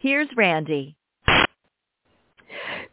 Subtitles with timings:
[0.00, 0.96] here's Randy.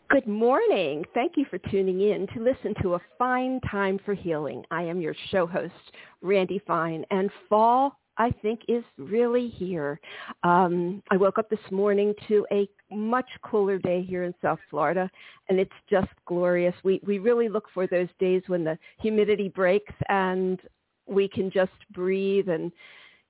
[0.10, 1.04] Good morning.
[1.14, 4.64] Thank you for tuning in to listen to A Fine Time for Healing.
[4.72, 5.74] I am your show host,
[6.22, 10.00] Randy Fine, and fall, I think, is really here.
[10.44, 15.10] Um, I woke up this morning to a much cooler day here in South Florida,
[15.50, 16.76] and it's just glorious.
[16.84, 20.60] We, we really look for those days when the humidity breaks and
[21.06, 22.72] we can just breathe and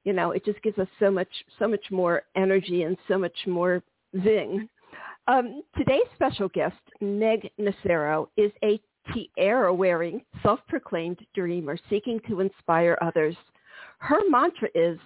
[0.08, 3.38] you know it just gives us so much so much more energy and so much
[3.46, 3.84] more
[4.24, 4.68] zing
[5.30, 8.80] um, today's special guest, Meg Nocero, is a
[9.14, 13.36] tiara-wearing, self-proclaimed dreamer seeking to inspire others.
[14.00, 14.98] Her mantra is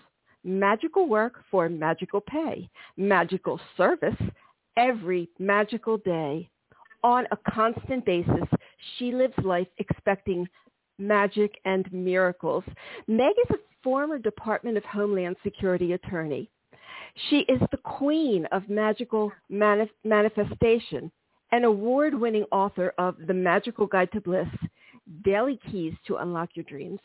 [0.43, 4.15] magical work for magical pay, magical service
[4.77, 6.49] every magical day.
[7.03, 8.47] On a constant basis,
[8.97, 10.47] she lives life expecting
[11.01, 12.63] magic and miracles.
[13.07, 16.49] Meg is a former Department of Homeland Security attorney.
[17.29, 21.11] She is the queen of magical manif- manifestation,
[21.51, 24.47] an award-winning author of The Magical Guide to Bliss,
[25.23, 26.99] Daily Keys to Unlock Your Dreams,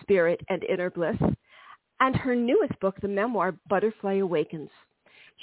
[0.00, 1.16] Spirit and Inner Bliss,
[2.00, 4.70] and her newest book, the memoir Butterfly Awakens.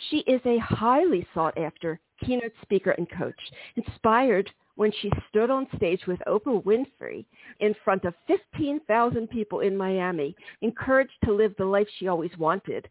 [0.09, 3.39] She is a highly sought after keynote speaker and coach,
[3.75, 7.25] inspired when she stood on stage with Oprah Winfrey
[7.59, 12.87] in front of 15,000 people in Miami, encouraged to live the life she always wanted.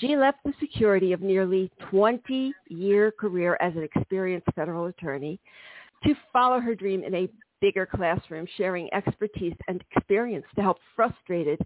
[0.00, 5.40] She left the security of nearly 20-year career as an experienced federal attorney
[6.04, 7.28] to follow her dream in a
[7.60, 11.60] bigger classroom, sharing expertise and experience to help frustrated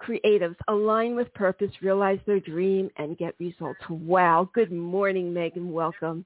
[0.00, 3.80] creatives align with purpose, realize their dream, and get results.
[3.88, 4.50] Wow.
[4.54, 5.70] Good morning, Megan.
[5.72, 6.24] Welcome.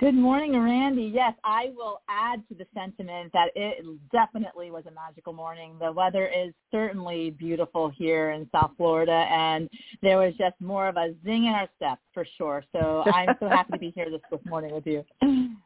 [0.00, 1.10] Good morning, Randy.
[1.12, 5.74] Yes, I will add to the sentiment that it definitely was a magical morning.
[5.80, 9.68] The weather is certainly beautiful here in South Florida, and
[10.00, 12.62] there was just more of a zing in our step for sure.
[12.70, 15.04] So I'm so happy to be here this, this morning with you.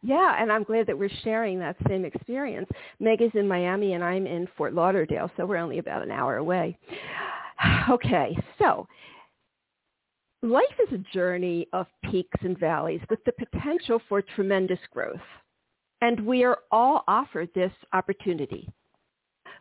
[0.03, 2.69] Yeah, and I'm glad that we're sharing that same experience.
[3.00, 6.38] Meg is in Miami, and I'm in Fort Lauderdale, so we're only about an hour
[6.38, 6.78] away.
[7.91, 8.88] Okay, so
[10.42, 15.20] life is a journey of peaks and valleys with the potential for tremendous growth.
[16.00, 18.69] And we are all offered this opportunity.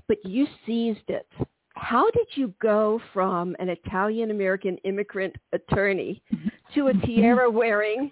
[0.08, 1.28] But you seized it.
[1.75, 6.22] How did you go from an Italian-American immigrant attorney
[6.74, 8.12] to a tiara-wearing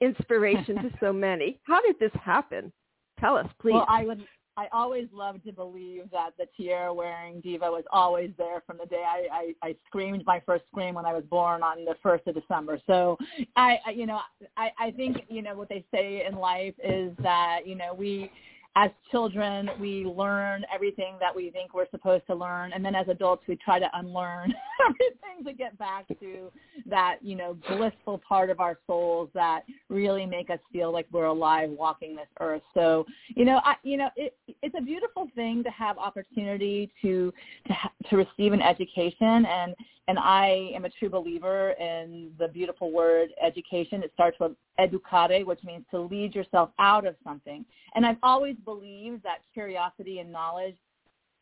[0.00, 1.58] inspiration to so many?
[1.64, 2.72] How did this happen?
[3.18, 3.72] Tell us, please.
[3.72, 4.24] Well, I would
[4.56, 8.86] I always loved to believe that the tiara wearing diva was always there from the
[8.86, 12.26] day I, I, I screamed my first scream when I was born on the first
[12.26, 12.78] of December.
[12.86, 13.16] So
[13.56, 14.20] I, I you know,
[14.56, 18.30] I, I think, you know, what they say in life is that, you know, we
[18.74, 23.06] as children, we learn everything that we think we're supposed to learn, and then as
[23.08, 24.52] adults, we try to unlearn
[24.88, 26.50] everything to get back to
[26.86, 31.26] that, you know, blissful part of our souls that really make us feel like we're
[31.26, 32.62] alive walking this earth.
[32.72, 37.32] So, you know, I, you know, it, it's a beautiful thing to have opportunity to
[37.66, 39.74] to ha- to receive an education, and
[40.08, 44.02] and I am a true believer in the beautiful word education.
[44.02, 47.64] It starts with educare, which means to lead yourself out of something.
[47.94, 50.76] And I've always believed that curiosity and knowledge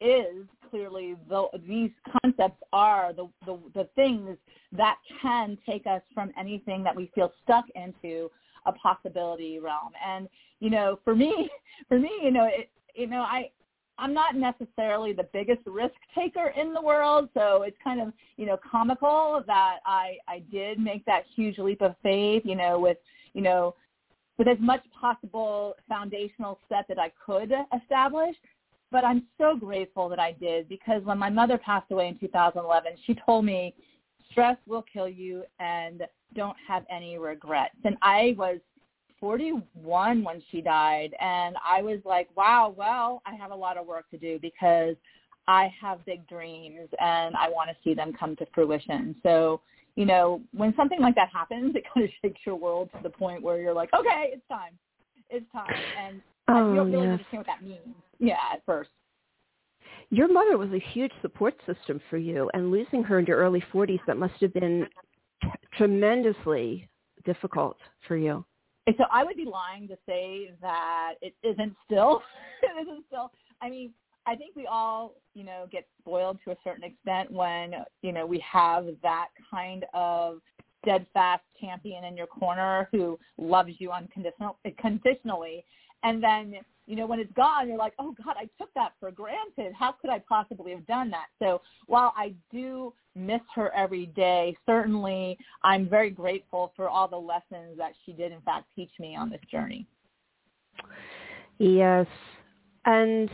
[0.01, 1.91] is clearly the, these
[2.23, 4.37] concepts are the, the, the things
[4.73, 8.31] that can take us from anything that we feel stuck into
[8.67, 9.91] a possibility realm.
[10.07, 10.29] And
[10.61, 11.51] you know, for me,
[11.89, 13.51] for me, you know, it, you know, I
[13.99, 18.47] I'm not necessarily the biggest risk taker in the world, so it's kind of you
[18.47, 22.99] know comical that I I did make that huge leap of faith, you know, with
[23.35, 23.75] you know
[24.41, 28.35] with as much possible foundational set that I could establish.
[28.91, 32.93] But I'm so grateful that I did because when my mother passed away in 2011,
[33.05, 33.75] she told me
[34.31, 36.05] stress will kill you and
[36.35, 37.77] don't have any regrets.
[37.85, 38.61] And I was
[39.21, 43.87] 41 when she died and I was like, wow, well, I have a lot of
[43.87, 44.97] work to do because
[45.49, 49.17] I have big dreams and I want to see them come to fruition.
[49.23, 49.61] So,
[50.01, 53.11] you know, when something like that happens, it kind of shakes your world to the
[53.11, 54.73] point where you're like, okay, it's time.
[55.29, 55.71] It's time.
[56.03, 57.13] And oh, you don't oh, really yes.
[57.13, 57.95] understand what that means.
[58.19, 58.89] Yeah, at first.
[60.09, 63.63] Your mother was a huge support system for you and losing her in your early
[63.73, 64.87] 40s, that must have been
[65.43, 66.89] t- tremendously
[67.27, 67.77] difficult
[68.09, 68.45] for you?
[68.87, 72.23] And so I would be lying to say that it isn't still.
[72.63, 73.31] it isn't still.
[73.61, 73.93] I mean,
[74.27, 78.27] I think we all, you know, get spoiled to a certain extent when, you know,
[78.27, 80.41] we have that kind of
[80.83, 85.65] steadfast champion in your corner who loves you unconditional conditionally.
[86.03, 86.55] And then,
[86.87, 89.73] you know, when it's gone, you're like, oh God, I took that for granted.
[89.79, 91.27] How could I possibly have done that?
[91.39, 97.17] So while I do miss her every day, certainly I'm very grateful for all the
[97.17, 99.87] lessons that she did in fact teach me on this journey.
[101.59, 102.07] Yes.
[102.87, 103.31] And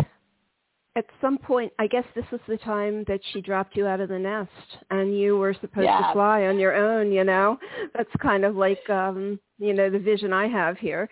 [0.97, 4.09] at some point, I guess this was the time that she dropped you out of
[4.09, 4.51] the nest
[4.91, 5.99] and you were supposed yeah.
[5.99, 7.59] to fly on your own, you know?
[7.95, 11.09] That's kind of like, um, you know, the vision I have here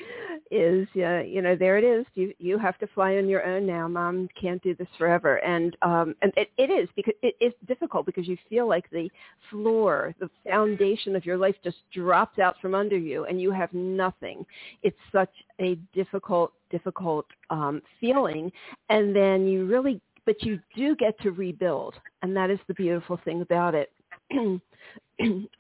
[0.51, 2.07] is, uh, you know, there it is.
[2.15, 3.89] You, you have to fly on your own now.
[3.89, 5.37] Mom can't do this forever.
[5.45, 9.11] And, um, and it, it is because it is difficult because you feel like the
[9.51, 13.73] floor, the foundation of your life just drops out from under you and you have
[13.73, 14.45] nothing.
[14.83, 18.51] It's such a difficult difficult um, feeling,
[18.89, 23.21] and then you really, but you do get to rebuild, and that is the beautiful
[23.25, 23.93] thing about it.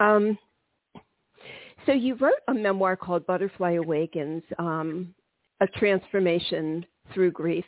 [0.00, 0.38] um,
[1.86, 5.14] so you wrote a memoir called Butterfly Awakens, um,
[5.60, 7.64] a transformation through grief.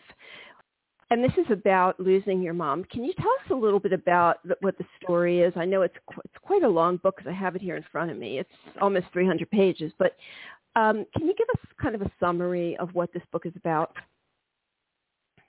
[1.10, 2.84] And this is about losing your mom.
[2.84, 5.52] Can you tell us a little bit about what the story is?
[5.54, 7.84] I know it's qu- it's quite a long book because I have it here in
[7.92, 8.40] front of me.
[8.40, 10.16] It's almost 300 pages, but
[10.74, 13.94] um, can you give us kind of a summary of what this book is about?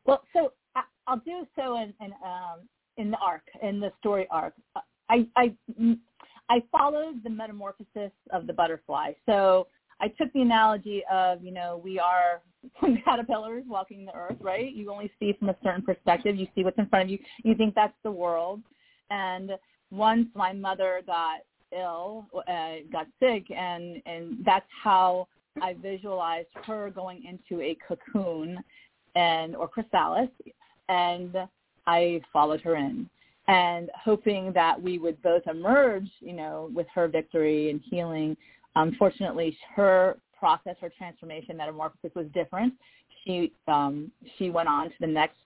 [0.06, 0.54] Well, so
[1.08, 2.60] I'll do so in in, um,
[2.98, 4.54] in the arc, in the story arc.
[5.10, 5.54] I, I
[6.50, 9.14] I followed the metamorphosis of the butterfly.
[9.26, 9.68] So
[10.00, 12.42] I took the analogy of, you know, we are
[13.06, 14.74] caterpillars walking the earth, right?
[14.74, 16.36] You only see from a certain perspective.
[16.36, 17.20] You see what's in front of you.
[17.44, 18.62] You think that's the world.
[19.10, 19.52] And
[19.92, 21.40] once my mother got
[21.72, 25.28] ill, uh, got sick, and and that's how
[25.62, 28.60] I visualized her going into a cocoon
[29.16, 30.30] and or chrysalis,
[30.90, 31.36] and
[31.86, 33.10] I followed her in,
[33.48, 38.36] and hoping that we would both emerge, you know, with her victory and healing.
[38.76, 42.74] Unfortunately, her process, her transformation, metamorphosis was different.
[43.24, 45.38] She um, she went on to the next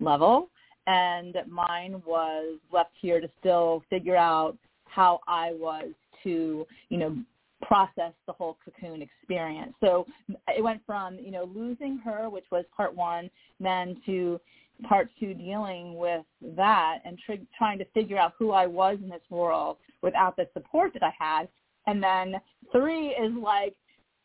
[0.00, 0.48] level,
[0.86, 4.56] and mine was left here to still figure out
[4.86, 5.88] how I was
[6.22, 7.16] to, you know,
[7.62, 9.72] process the whole cocoon experience.
[9.80, 10.06] So
[10.48, 13.30] it went from, you know, losing her, which was part one,
[13.60, 14.40] then to
[14.82, 16.24] part two dealing with
[16.56, 20.48] that and tr- trying to figure out who I was in this world without the
[20.52, 21.48] support that I had.
[21.86, 22.34] And then
[22.72, 23.74] three is like,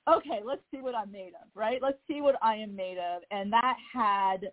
[0.07, 1.81] okay, let's see what I'm made of, right?
[1.81, 3.21] Let's see what I am made of.
[3.31, 4.51] And that had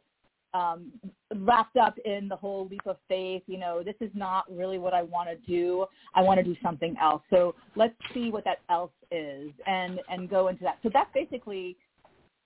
[0.55, 0.93] um,
[1.35, 3.43] wrapped up in the whole leap of faith.
[3.47, 5.87] You know, this is not really what I want to do.
[6.15, 7.23] I want to do something else.
[7.31, 10.79] So let's see what that else is, and and go into that.
[10.83, 11.77] So that's basically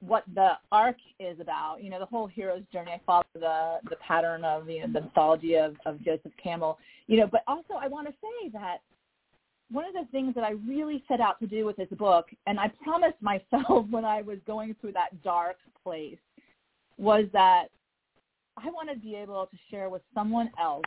[0.00, 1.82] what the arc is about.
[1.82, 2.92] You know, the whole hero's journey.
[2.92, 6.78] I follow the the pattern of you know, the mythology of, of Joseph Campbell.
[7.06, 8.78] You know, but also I want to say that
[9.70, 12.58] one of the things that I really set out to do with this book, and
[12.58, 16.18] I promised myself when I was going through that dark place,
[16.98, 17.66] was that
[18.56, 20.84] I want to be able to share with someone else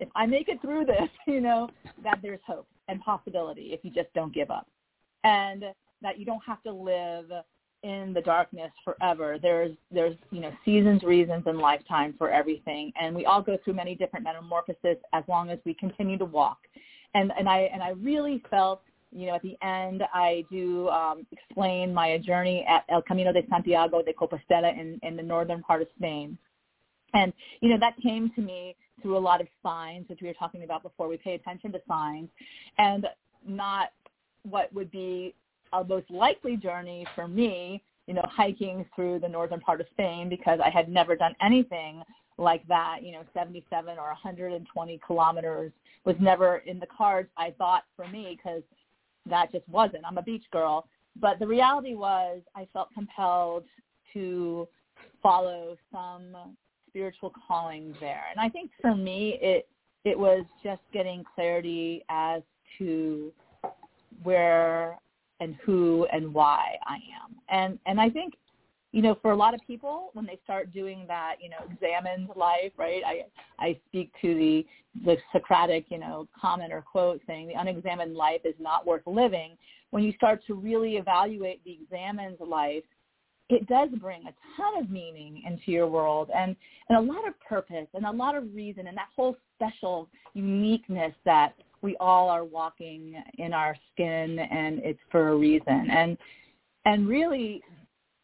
[0.00, 1.68] if I make it through this, you know,
[2.02, 4.66] that there's hope and possibility if you just don't give up.
[5.24, 5.64] And
[6.02, 7.26] that you don't have to live
[7.82, 9.38] in the darkness forever.
[9.40, 13.74] There's there's you know seasons, reasons, and lifetime for everything, and we all go through
[13.74, 16.58] many different metamorphoses as long as we continue to walk.
[17.14, 21.26] And and I and I really felt you know at the end I do um,
[21.30, 25.82] explain my journey at El Camino de Santiago de Compostela in in the northern part
[25.82, 26.38] of Spain,
[27.14, 30.34] and, you know, that came to me through a lot of signs, which we were
[30.34, 31.08] talking about before.
[31.08, 32.28] We pay attention to signs
[32.78, 33.06] and
[33.46, 33.88] not
[34.42, 35.34] what would be
[35.72, 40.28] a most likely journey for me, you know, hiking through the northern part of Spain
[40.28, 42.02] because I had never done anything
[42.38, 45.72] like that, you know, 77 or 120 kilometers
[46.04, 48.62] was never in the cards, I thought, for me because
[49.28, 50.04] that just wasn't.
[50.06, 50.86] I'm a beach girl.
[51.18, 53.64] But the reality was I felt compelled
[54.12, 54.68] to
[55.22, 56.36] follow some
[56.88, 58.24] spiritual calling there.
[58.30, 59.68] And I think for me, it
[60.04, 62.42] it was just getting clarity as
[62.78, 63.32] to
[64.22, 64.98] where
[65.40, 67.36] and who and why I am.
[67.48, 68.34] And and I think
[68.92, 72.30] you know, for a lot of people, when they start doing that, you know, examined
[72.34, 73.02] life, right?
[73.04, 73.24] I
[73.58, 74.66] I speak to the
[75.04, 79.58] the Socratic, you know, comment or quote saying the unexamined life is not worth living.
[79.90, 82.84] When you start to really evaluate the examined life,
[83.48, 86.56] it does bring a ton of meaning into your world and,
[86.88, 91.12] and a lot of purpose and a lot of reason and that whole special uniqueness
[91.24, 95.88] that we all are walking in our skin and it's for a reason.
[95.90, 96.16] And
[96.84, 97.62] and really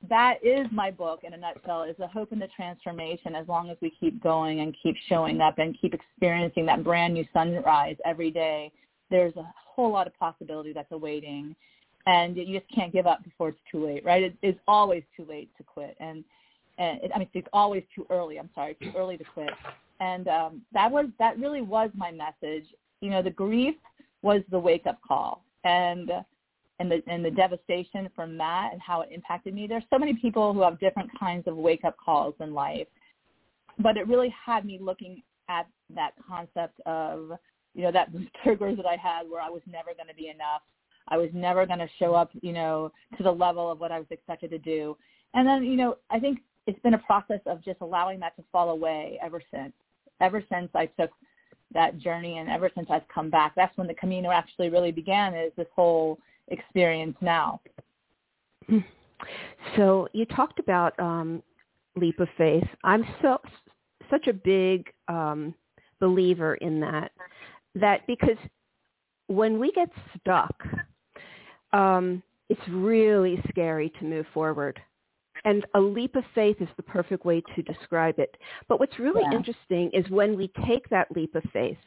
[0.08, 3.70] that is my book in a nutshell is the hope and the transformation as long
[3.70, 7.96] as we keep going and keep showing up and keep experiencing that brand new sunrise
[8.04, 8.72] every day
[9.10, 11.54] there's a whole lot of possibility that's awaiting.
[12.06, 14.24] And you just can't give up before it's too late right?
[14.24, 15.96] It, it's always too late to quit.
[16.00, 16.24] And
[16.78, 19.50] and it, i mean it's always too early i'm sorry too early to quit.
[20.00, 22.64] And um that was that really was my message
[23.02, 23.74] you know the grief
[24.22, 26.10] was the wake up call and
[26.78, 29.66] and the and the devastation from that and how it impacted me.
[29.66, 32.86] There's so many people who have different kinds of wake up calls in life,
[33.78, 37.32] but it really had me looking at that concept of
[37.74, 38.08] you know that
[38.42, 40.62] triggers that I had where I was never going to be enough.
[41.08, 43.98] I was never going to show up, you know, to the level of what I
[43.98, 44.96] was expected to do.
[45.34, 48.44] And then, you know, I think it's been a process of just allowing that to
[48.52, 49.72] fall away ever since.
[50.20, 51.10] Ever since I took
[51.74, 55.34] that journey and ever since I've come back, that's when the Camino actually really began
[55.34, 57.60] is this whole experience now.
[59.76, 61.42] So you talked about um,
[61.96, 62.66] leap of faith.
[62.84, 63.38] I'm so
[64.10, 65.54] such a big um,
[66.00, 67.12] believer in that.
[67.74, 68.36] That because
[69.28, 69.88] when we get
[70.20, 70.54] stuck,
[71.72, 74.80] um, it's really scary to move forward.
[75.44, 78.36] And a leap of faith is the perfect way to describe it.
[78.68, 79.36] But what's really yeah.
[79.36, 81.78] interesting is when we take that leap of faith,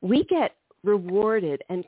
[0.00, 0.52] we get
[0.84, 1.84] rewarded and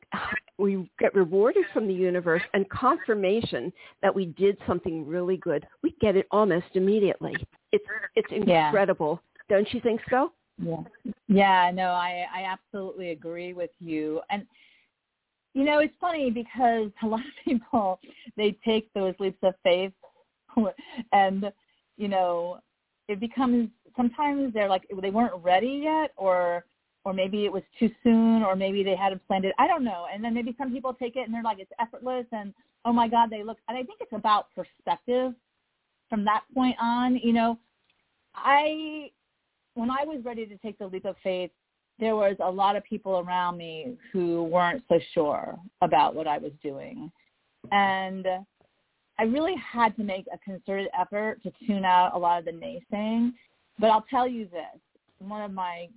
[0.59, 5.67] we get rewarded from the universe and confirmation that we did something really good.
[5.83, 7.35] We get it almost immediately.
[7.73, 7.85] It's
[8.17, 9.21] it's incredible.
[9.23, 9.57] Yeah.
[9.57, 10.33] Don't you think so?
[10.61, 10.83] Yeah.
[11.28, 14.21] Yeah, no, I I absolutely agree with you.
[14.31, 14.47] And
[15.55, 18.00] you know, it's funny because a lot of people
[18.37, 19.93] they take those leaps of faith
[21.12, 21.50] and
[21.97, 22.61] you know,
[23.09, 26.65] it becomes sometimes they're like they weren't ready yet or
[27.05, 29.55] or maybe it was too soon, or maybe they hadn't planned it.
[29.59, 30.07] I don't know.
[30.12, 32.53] And then maybe some people take it and they're like, it's effortless, and
[32.85, 33.57] oh my God, they look.
[33.69, 35.33] And I think it's about perspective
[36.11, 37.17] from that point on.
[37.17, 37.59] You know,
[38.35, 39.11] I
[39.75, 41.50] when I was ready to take the leap of faith,
[41.99, 46.37] there was a lot of people around me who weren't so sure about what I
[46.38, 47.11] was doing,
[47.73, 48.27] and
[49.19, 52.53] I really had to make a concerted effort to tune out a lot of the
[52.53, 53.33] naysaying.
[53.79, 54.81] But I'll tell you this:
[55.19, 55.89] one of my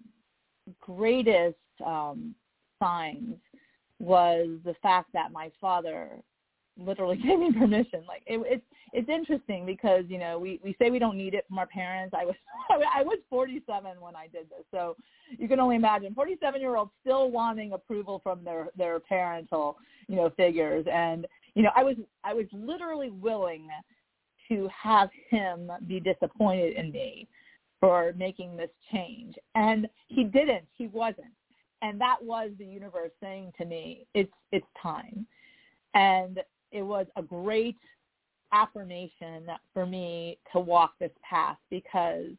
[0.79, 2.35] greatest um,
[2.79, 3.35] signs
[3.99, 6.09] was the fact that my father
[6.77, 8.03] literally gave me permission.
[8.07, 8.63] Like it, it's
[8.93, 12.15] it's interesting because you know we we say we don't need it from our parents.
[12.17, 12.35] I was
[12.69, 14.95] I was 47 when I did this, so
[15.29, 20.15] you can only imagine 47 year olds still wanting approval from their their parental you
[20.15, 23.67] know figures, and you know I was I was literally willing
[24.49, 27.27] to have him be disappointed in me
[27.79, 29.35] for making this change.
[29.55, 30.65] And he didn't.
[30.77, 31.33] He wasn't.
[31.81, 35.25] And that was the universe saying to me, it's it's time.
[35.95, 36.39] And
[36.71, 37.79] it was a great
[38.53, 42.35] affirmation for me to walk this path because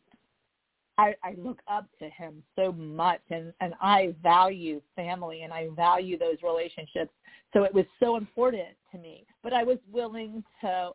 [1.03, 5.69] I, I look up to him so much and, and I value family and I
[5.75, 7.11] value those relationships.
[7.53, 9.27] So it was so important to me.
[9.43, 10.93] But I was willing to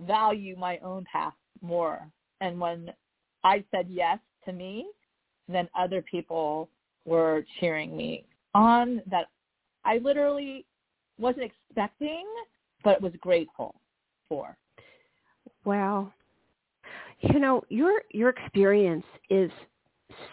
[0.00, 2.10] value my own path more.
[2.40, 2.92] And when
[3.44, 4.86] I said yes to me,
[5.48, 6.70] then other people
[7.04, 8.24] were cheering me
[8.54, 9.26] on that
[9.84, 10.64] I literally
[11.18, 12.24] wasn't expecting,
[12.84, 13.74] but was grateful
[14.30, 14.56] for.
[15.66, 16.12] Wow.
[17.32, 19.50] You know, your your experience is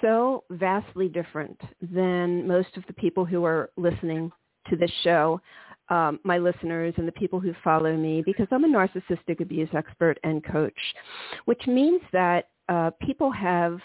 [0.02, 4.32] so vastly different than most of the people who are listening
[4.70, 5.42] to this show,
[5.90, 10.20] um, my listeners and the people who follow me, because I'm a narcissistic abuse expert
[10.24, 10.78] and coach,
[11.46, 13.80] which means that uh, people have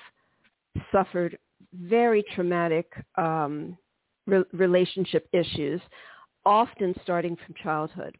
[0.92, 1.38] suffered
[1.74, 3.76] very traumatic um,
[4.26, 5.80] re- relationship issues,
[6.44, 8.16] often starting from childhood.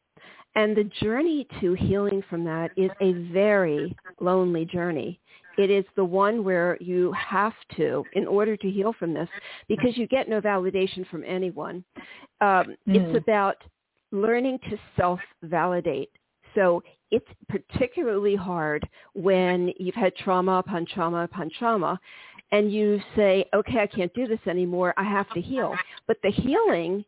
[0.59, 5.21] And the journey to healing from that is a very lonely journey.
[5.57, 9.29] It is the one where you have to, in order to heal from this,
[9.69, 11.85] because you get no validation from anyone.
[12.41, 12.97] Um, mm.
[12.97, 13.62] It's about
[14.11, 16.11] learning to self-validate.
[16.57, 18.83] So it's particularly hard
[19.15, 22.00] when you've had trauma upon trauma upon trauma
[22.50, 24.93] and you say, okay, I can't do this anymore.
[24.97, 25.77] I have to heal.
[26.09, 27.05] But the healing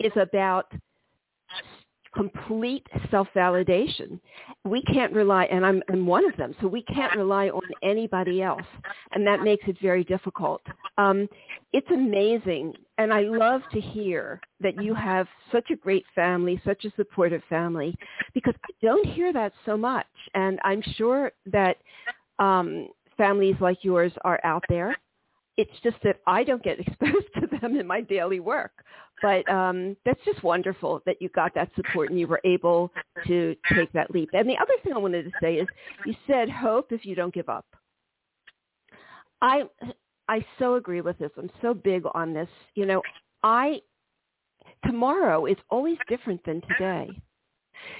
[0.00, 0.72] is about
[2.14, 4.18] complete self-validation.
[4.64, 8.42] We can't rely, and I'm, I'm, one of them, so we can't rely on anybody
[8.42, 8.66] else,
[9.12, 10.62] and that makes it very difficult.
[10.96, 11.28] Um,
[11.72, 16.84] it's amazing, and I love to hear that you have such a great family, such
[16.84, 17.96] a supportive family,
[18.32, 21.76] because I don't hear that so much, and I'm sure that
[22.38, 24.96] um, families like yours are out there.
[25.56, 28.72] It's just that I don't get exposed to them in my daily work.
[29.22, 32.90] But um, that's just wonderful that you got that support and you were able
[33.26, 34.30] to take that leap.
[34.32, 35.68] And the other thing I wanted to say is
[36.04, 37.64] you said hope if you don't give up.
[39.40, 39.64] I
[40.28, 41.30] I so agree with this.
[41.36, 42.48] I'm so big on this.
[42.74, 43.02] You know,
[43.42, 43.80] I
[44.86, 47.10] tomorrow is always different than today.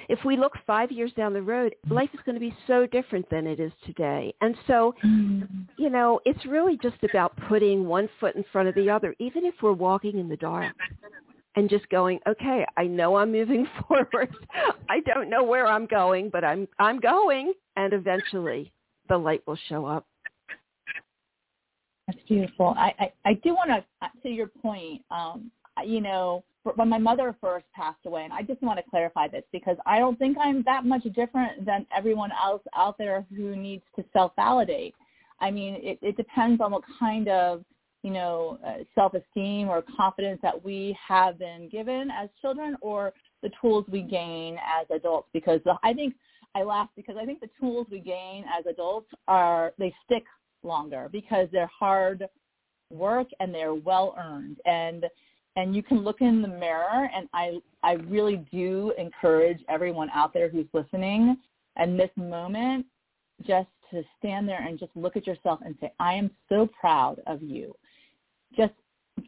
[0.08, 3.28] If we look five years down the road, life is going to be so different
[3.30, 4.34] than it is today.
[4.40, 5.62] And so, mm-hmm.
[5.76, 9.44] you know, it's really just about putting one foot in front of the other, even
[9.44, 10.74] if we're walking in the dark
[11.56, 14.34] and just going, okay, I know I'm moving forward.
[14.88, 17.52] I don't know where I'm going, but I'm, I'm going.
[17.76, 18.72] And eventually
[19.08, 20.06] the light will show up.
[22.06, 22.74] That's beautiful.
[22.76, 25.50] I, I, I do want to, to your point, um,
[25.84, 29.44] you know, when my mother first passed away, and I just want to clarify this
[29.52, 33.82] because I don't think I'm that much different than everyone else out there who needs
[33.96, 34.94] to self-validate.
[35.40, 37.64] I mean, it, it depends on what kind of,
[38.02, 43.50] you know, uh, self-esteem or confidence that we have been given as children or the
[43.60, 45.28] tools we gain as adults.
[45.32, 46.14] Because I think
[46.54, 50.24] I laugh because I think the tools we gain as adults are, they stick
[50.62, 52.26] longer because they're hard
[52.90, 54.58] work and they're well earned.
[54.64, 55.04] And
[55.56, 60.32] and you can look in the mirror and I I really do encourage everyone out
[60.32, 61.36] there who's listening
[61.76, 62.86] and this moment
[63.46, 67.20] just to stand there and just look at yourself and say, I am so proud
[67.26, 67.74] of you.
[68.56, 68.72] Just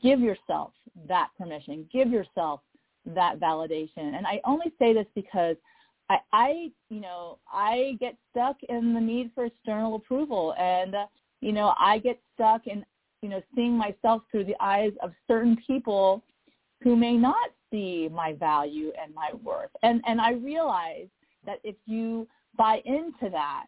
[0.02, 0.72] give yourself
[1.08, 1.88] that permission.
[1.92, 2.60] Give yourself
[3.14, 4.16] that validation.
[4.16, 5.56] And I only say this because
[6.08, 11.06] I, I you know, I get stuck in the need for external approval and, uh,
[11.40, 12.84] you know, I get stuck in
[13.22, 16.22] you know, seeing myself through the eyes of certain people
[16.82, 19.70] who may not see my value and my worth.
[19.82, 21.08] And and I realize
[21.44, 23.66] that if you buy into that,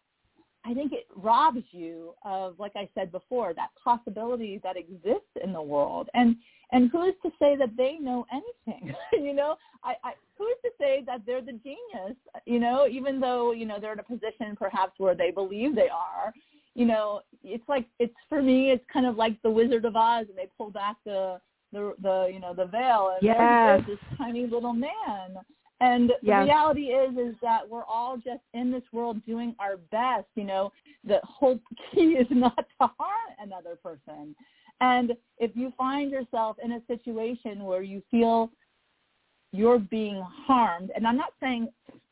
[0.65, 5.53] I think it robs you of, like I said before, that possibility that exists in
[5.53, 6.09] the world.
[6.13, 6.35] And
[6.71, 8.93] and who's to say that they know anything?
[9.13, 12.17] you know, I, I who's to say that they're the genius?
[12.45, 15.89] You know, even though you know they're in a position perhaps where they believe they
[15.89, 16.33] are
[16.75, 18.71] you know, it's like it's for me.
[18.71, 21.39] It's kind of like the Wizard of Oz, and they pull back the
[21.71, 23.37] the the you know the veil, and yes.
[23.37, 25.35] there's, this tiny little man.
[25.81, 26.41] And yes.
[26.41, 30.27] the reality is, is that we're all just in this world doing our best.
[30.35, 30.71] You know,
[31.05, 31.59] the whole
[31.93, 34.35] key is not to harm another person.
[34.81, 38.49] And if you find yourself in a situation where you feel
[39.51, 41.69] you're being harmed, and I'm not saying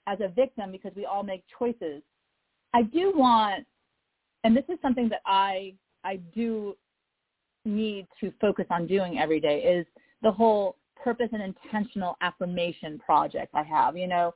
[0.07, 2.01] as a victim because we all make choices,
[2.73, 3.65] I do want
[4.47, 5.73] and this is something that I
[6.05, 6.77] I do
[7.65, 9.85] need to focus on doing every day is
[10.21, 13.97] the whole purpose and intentional affirmation project I have.
[13.97, 14.33] You know,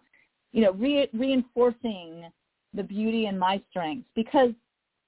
[0.51, 2.25] you know, re- reinforcing
[2.73, 4.51] the beauty and my strengths because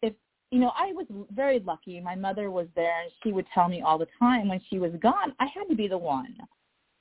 [0.01, 0.13] if
[0.51, 1.99] you know, I was very lucky.
[1.99, 4.93] My mother was there and she would tell me all the time when she was
[5.01, 6.33] gone, I had to be the one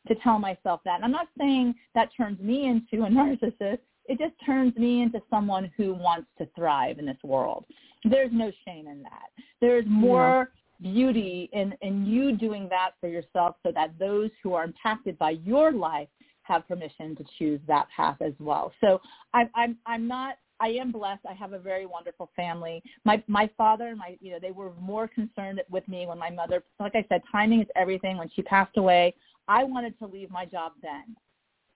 [0.09, 0.97] to tell myself that.
[0.97, 5.21] And I'm not saying that turns me into a narcissist it just turns me into
[5.31, 7.65] someone who wants to thrive in this world.
[8.05, 9.31] There's no shame in that.
[9.61, 14.65] There's more beauty in, in you doing that for yourself so that those who are
[14.65, 16.09] impacted by your life
[16.43, 18.73] have permission to choose that path as well.
[18.81, 19.01] So
[19.33, 21.23] I'm, I'm, I'm not I am blessed.
[21.29, 22.85] I have a very wonderful family.
[23.05, 26.31] My my father and my you know they were more concerned with me when my
[26.31, 28.17] mother like I said timing is everything.
[28.17, 29.13] When she passed away,
[29.49, 31.17] I wanted to leave my job then,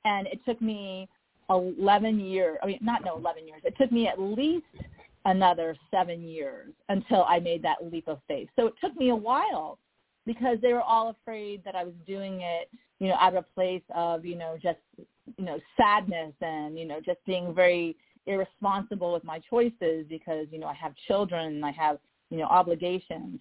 [0.05, 1.09] and it took me
[1.51, 3.61] 11 years, I mean, not no 11 years.
[3.65, 4.65] It took me at least
[5.25, 8.49] another seven years until I made that leap of faith.
[8.57, 9.79] So it took me a while
[10.25, 13.55] because they were all afraid that I was doing it, you know, out of a
[13.55, 14.79] place of, you know, just,
[15.37, 20.59] you know, sadness and, you know, just being very irresponsible with my choices because, you
[20.59, 21.99] know, I have children and I have,
[22.31, 23.39] you know, obligations.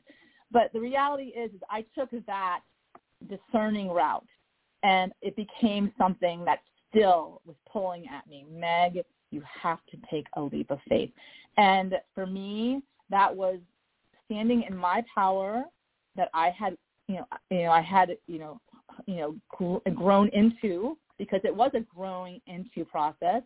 [0.52, 2.62] But the reality is, is I took that
[3.28, 4.26] discerning route
[4.84, 6.60] and it became something that
[6.96, 9.00] still was pulling at me, Meg,
[9.32, 11.12] you have to take a leap of faith.
[11.58, 13.60] And for me, that was
[14.26, 15.64] standing in my power
[16.16, 16.78] that I had,
[17.08, 18.60] you know, you know, I had, you know,
[19.06, 23.44] you know, gr- grown into because it was a growing into process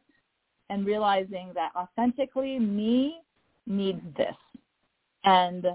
[0.70, 3.22] and realizing that authentically me
[3.66, 4.36] needs this.
[5.24, 5.66] And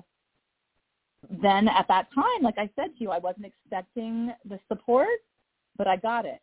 [1.43, 5.09] then at that time, like I said to you, I wasn't expecting the support,
[5.77, 6.41] but I got it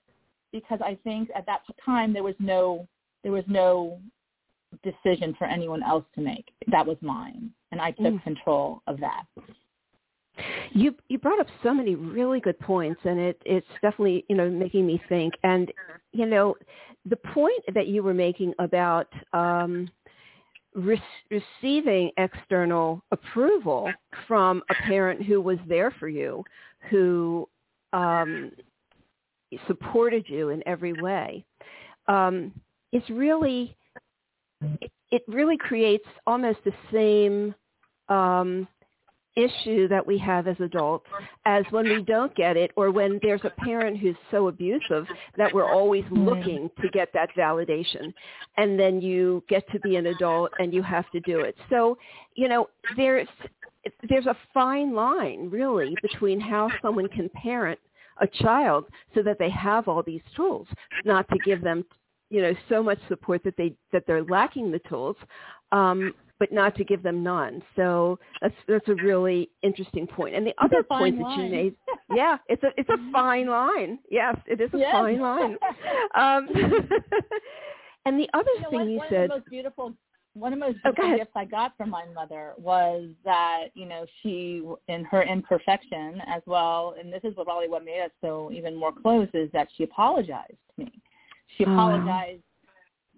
[0.51, 2.87] because I think at that time there was no
[3.23, 3.99] there was no
[4.83, 6.45] decision for anyone else to make.
[6.67, 8.23] That was mine, and I took mm.
[8.23, 9.23] control of that.
[10.71, 14.49] You you brought up so many really good points, and it it's definitely you know
[14.49, 15.33] making me think.
[15.43, 15.71] And
[16.13, 16.55] you know,
[17.05, 19.89] the point that you were making about um,
[20.73, 23.91] re- receiving external approval
[24.27, 26.43] from a parent who was there for you,
[26.89, 27.47] who
[27.93, 28.51] um,
[29.67, 31.45] supported you in every way,
[32.07, 32.51] um,
[32.91, 33.75] is really
[34.81, 37.55] it, it really creates almost the same
[38.09, 38.67] um,
[39.35, 41.07] issue that we have as adults
[41.45, 45.05] as when we don't get it or when there's a parent who's so abusive
[45.37, 46.25] that we're always mm-hmm.
[46.27, 48.13] looking to get that validation.
[48.57, 51.55] And then you get to be an adult and you have to do it.
[51.69, 51.97] So
[52.35, 53.27] you know there's
[54.09, 57.79] there's a fine line really between how someone can parent
[58.19, 60.67] a child so that they have all these tools
[61.05, 61.85] not to give them
[62.29, 65.15] you know so much support that they that they're lacking the tools
[65.71, 67.61] um but not to give them none.
[67.75, 70.33] So that's that's a really interesting point.
[70.33, 71.75] And the other point that you made,
[72.15, 73.99] yeah, it's a it's a fine line.
[74.09, 74.91] Yes, it is a yes.
[74.91, 75.55] fine line.
[76.15, 76.49] Um,
[78.05, 79.93] and the other you know, thing one, you one said, of the most beautiful
[80.33, 81.17] one of the most beautiful okay.
[81.17, 86.41] gifts I got from my mother was that you know she, in her imperfection as
[86.45, 89.67] well, and this is what probably what made us so even more close is that
[89.75, 90.91] she apologized to me.
[91.57, 92.43] She oh, apologized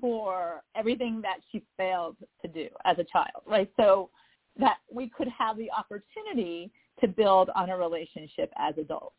[0.02, 3.71] for everything that she failed to do as a child, right?
[3.78, 4.10] So
[4.60, 9.15] that we could have the opportunity to build on a relationship as adults.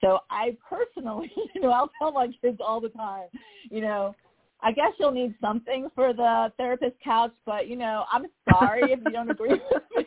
[0.00, 3.28] So I personally, you know, I'll tell my kids all the time,
[3.70, 4.14] you know,
[4.64, 8.98] I guess you'll need something for the therapist couch, but you know, I'm sorry if
[9.04, 10.06] you don't agree with me.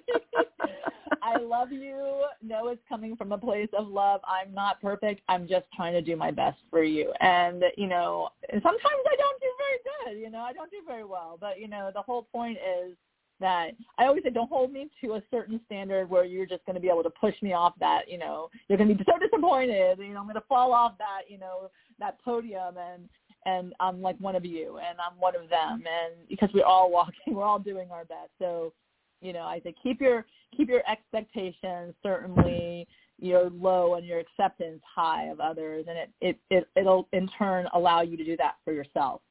[1.22, 2.24] I love you.
[2.42, 4.22] Know it's coming from a place of love.
[4.26, 5.22] I'm not perfect.
[5.30, 7.14] I'm just trying to do my best for you.
[7.20, 11.04] And, you know, sometimes I don't do very good, you know, I don't do very
[11.04, 11.38] well.
[11.40, 12.96] But, you know, the whole point is
[13.40, 16.76] that I always say don't hold me to a certain standard where you're just going
[16.76, 19.20] to be able to push me off that, you know, you're going to be so
[19.20, 23.08] disappointed, you know, I'm going to fall off that, you know, that podium and
[23.48, 26.92] and I'm like one of you and I'm one of them and because we're all
[26.92, 28.30] walking, we're all doing our best.
[28.40, 28.74] So
[29.22, 32.88] you know, I say keep your keep your expectations certainly
[33.20, 37.28] you know low and your acceptance high of others, and it it, it it'll in
[37.38, 39.22] turn allow you to do that for yourself.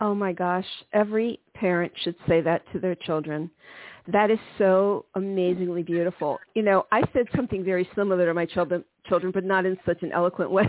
[0.00, 3.50] Oh my gosh, every parent should say that to their children.
[4.08, 6.40] That is so amazingly beautiful.
[6.54, 10.02] You know, I said something very similar to my children, children, but not in such
[10.02, 10.68] an eloquent way.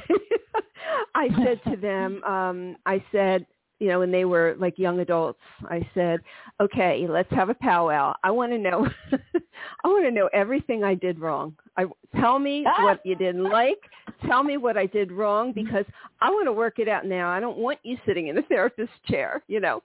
[1.15, 3.45] I said to them, um, I said,
[3.80, 6.21] you know, when they were like young adults, I said,
[6.62, 8.15] okay, let's have a powwow.
[8.23, 11.56] I want to know, I want to know everything I did wrong.
[11.76, 11.86] I
[12.21, 13.80] tell me what you didn't like.
[14.26, 15.86] Tell me what I did wrong because
[16.21, 17.30] I want to work it out now.
[17.30, 19.82] I don't want you sitting in the therapist chair, you know.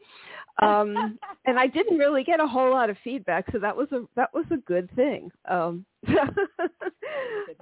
[0.63, 4.03] Um, and I didn't really get a whole lot of feedback, so that was a
[4.17, 5.31] that was a good thing.
[5.49, 5.85] Um,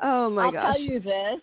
[0.03, 0.65] oh my I'll gosh!
[0.65, 1.41] I'll tell you this: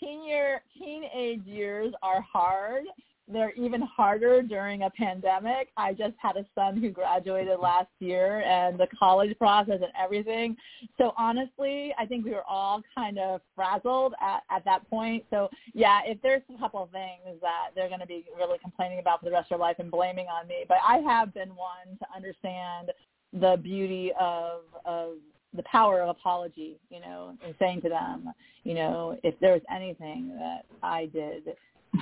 [0.00, 2.84] teen year, teenage years are hard
[3.26, 5.68] they're even harder during a pandemic.
[5.76, 10.56] I just had a son who graduated last year and the college process and everything.
[10.98, 15.24] So honestly, I think we were all kind of frazzled at, at that point.
[15.30, 18.98] So yeah, if there's a couple of things that they're going to be really complaining
[18.98, 21.50] about for the rest of their life and blaming on me, but I have been
[21.50, 22.92] one to understand
[23.32, 25.14] the beauty of, of
[25.54, 28.32] the power of apology, you know, and saying to them,
[28.64, 31.44] you know, if there's anything that I did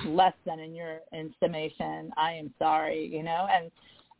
[0.05, 2.11] less than in your estimation.
[2.17, 3.71] I am sorry, you know, and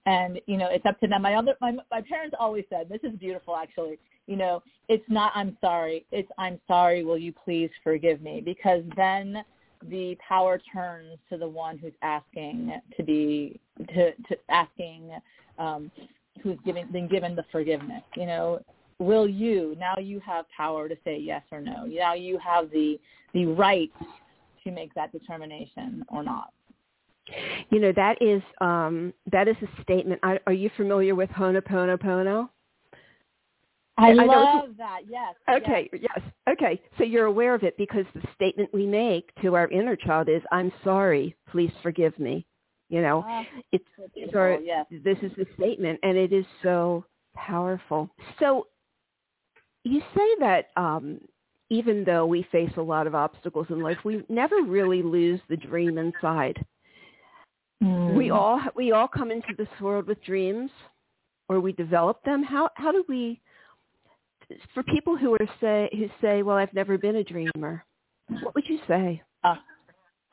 [0.06, 1.22] and you know it's up to them.
[1.22, 4.00] My other my my parents always said this is beautiful actually.
[4.28, 6.06] You know, it's not I'm sorry.
[6.12, 7.04] It's I'm sorry.
[7.04, 8.42] Will you please forgive me?
[8.44, 9.44] Because then
[9.90, 13.60] the power turns to the one who's asking to be
[13.94, 15.12] to, to asking
[15.58, 15.92] um,
[16.42, 18.04] who's given been given the forgiveness.
[18.16, 18.60] You know,
[19.04, 21.86] will you now you have power to say yes or no.
[21.86, 23.00] Now you have the
[23.34, 23.92] the right
[24.64, 26.54] to make that determination or not.
[27.70, 30.20] You know that is um, that is a statement.
[30.24, 32.50] I, are you familiar with Ho'oponopono?
[33.98, 35.02] I, I love that.
[35.08, 35.36] Yes.
[35.50, 35.90] Okay.
[35.94, 36.02] Yes.
[36.16, 36.22] yes.
[36.50, 36.82] Okay.
[36.98, 40.42] So you're aware of it because the statement we make to our inner child is,
[40.52, 41.36] "I'm sorry.
[41.50, 42.46] Please forgive me."
[42.90, 44.86] You know, uh, it's our, yes.
[45.04, 48.10] this is the statement, and it is so powerful.
[48.40, 48.68] So
[49.84, 51.20] you say that um,
[51.70, 55.58] even though we face a lot of obstacles in life, we never really lose the
[55.58, 56.64] dream inside.
[57.84, 58.16] Mm.
[58.16, 60.72] We all we all come into this world with dreams,
[61.50, 62.44] or we develop them.
[62.44, 63.42] How how do we?
[64.74, 67.84] For people who are say who say, "Well, I've never been a dreamer,"
[68.42, 69.22] what would you say?
[69.44, 69.56] Uh,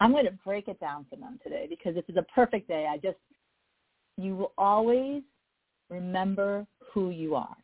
[0.00, 2.86] I'm going to break it down for them today because this is a perfect day.
[2.90, 3.18] I just
[4.16, 5.22] you will always
[5.88, 7.56] remember who you are,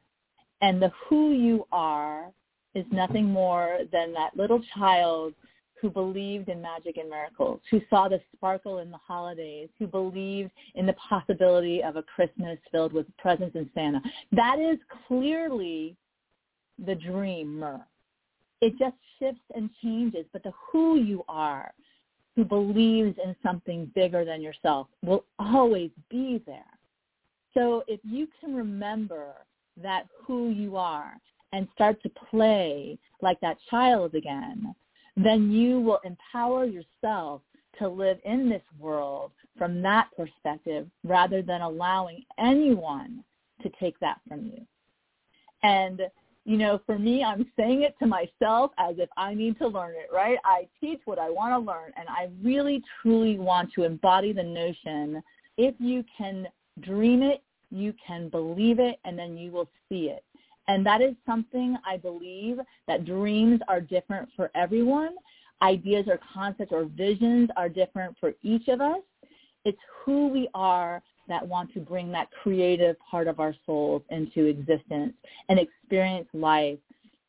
[0.61, 2.31] and the who you are
[2.75, 5.35] is nothing more than that little child
[5.81, 10.51] who believed in magic and miracles, who saw the sparkle in the holidays, who believed
[10.75, 14.01] in the possibility of a Christmas filled with presents and Santa.
[14.33, 15.97] That is clearly
[16.85, 17.87] the dreamer.
[18.63, 21.73] It just shifts and changes, but the who you are,
[22.35, 26.65] who believes in something bigger than yourself, will always be there.
[27.53, 29.35] So if you can remember
[29.83, 31.15] that who you are
[31.53, 34.75] and start to play like that child again,
[35.17, 37.43] then you will empower yourself
[37.79, 43.23] to live in this world from that perspective rather than allowing anyone
[43.63, 44.67] to take that from you.
[45.63, 46.03] And,
[46.45, 49.93] you know, for me, I'm saying it to myself as if I need to learn
[49.93, 50.39] it, right?
[50.45, 54.43] I teach what I want to learn, and I really, truly want to embody the
[54.43, 55.23] notion
[55.57, 56.47] if you can
[56.81, 57.43] dream it,
[57.77, 60.25] you can believe it, and then you will see it.
[60.69, 62.59] And that is something I believe
[62.89, 65.15] that dreams are different for everyone.
[65.63, 69.01] Ideas or concepts or visions are different for each of us.
[69.65, 74.47] It's who we are that want to bring that creative part of our souls into
[74.47, 75.13] existence
[75.49, 76.79] and experience life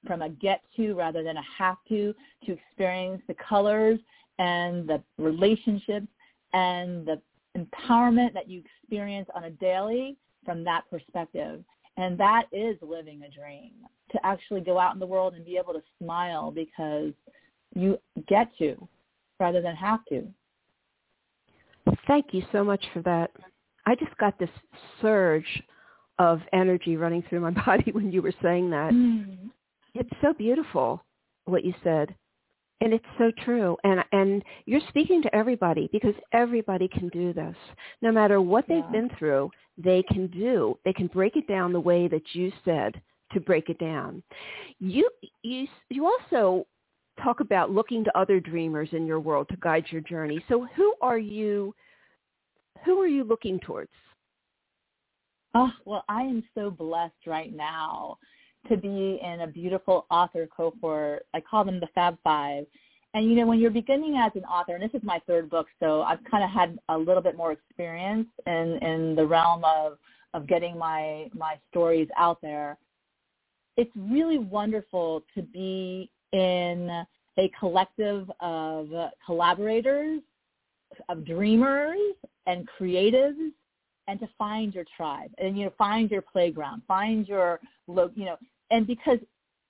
[0.05, 2.13] from a get to rather than a have to,
[2.45, 3.99] to experience the colors
[4.39, 6.07] and the relationships
[6.53, 7.19] and the
[7.57, 10.15] empowerment that you experience on a daily
[10.47, 11.61] from that perspective.
[11.97, 13.73] And that is living a dream
[14.11, 17.11] to actually go out in the world and be able to smile because
[17.75, 18.87] you get to
[19.41, 20.25] rather than have to.
[22.07, 23.31] Thank you so much for that.
[23.85, 24.49] I just got this
[25.01, 25.63] surge
[26.17, 28.93] of energy running through my body when you were saying that.
[28.93, 29.49] Mm.
[29.93, 31.03] It's so beautiful
[31.43, 32.15] what you said.
[32.79, 33.75] And it's so true.
[33.83, 37.55] And and you're speaking to everybody because everybody can do this.
[38.01, 38.91] No matter what they've yeah.
[38.91, 40.77] been through, they can do.
[40.85, 43.01] They can break it down the way that you said
[43.33, 44.21] to break it down.
[44.79, 45.09] You
[45.41, 46.67] you you also
[47.23, 50.43] talk about looking to other dreamers in your world to guide your journey.
[50.47, 51.73] So who are you
[52.85, 53.91] who are you looking towards?
[55.55, 58.19] Oh, well, I am so blessed right now
[58.69, 61.25] to be in a beautiful author cohort.
[61.33, 62.65] I call them the Fab Five.
[63.13, 65.67] And you know, when you're beginning as an author, and this is my third book,
[65.79, 69.97] so I've kind of had a little bit more experience in in the realm of
[70.33, 72.77] of getting my my stories out there.
[73.77, 77.05] It's really wonderful to be in
[77.39, 78.89] a collective of
[79.25, 80.21] collaborators,
[81.09, 81.97] of dreamers
[82.45, 83.51] and creatives
[84.07, 88.37] and to find your tribe and you know find your playground find your you know
[88.71, 89.19] and because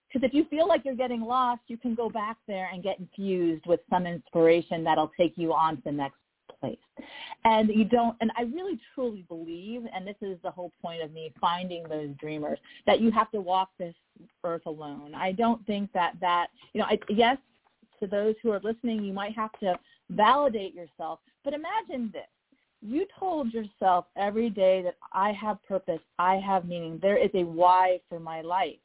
[0.08, 2.98] because if you feel like you're getting lost, you can go back there and get
[2.98, 6.16] infused with some inspiration that'll take you on to the next
[6.62, 6.78] place.
[7.44, 11.12] And you don't, and I really truly believe, and this is the whole point of
[11.12, 13.94] me finding those dreamers, that you have to walk this
[14.46, 15.14] earth alone.
[15.14, 17.38] I don't think that that, you know, I, yes,
[18.00, 19.78] to those who are listening, you might have to
[20.10, 22.24] validate yourself, but imagine this
[22.82, 27.44] you told yourself every day that I have purpose, I have meaning, there is a
[27.44, 28.78] why for my life.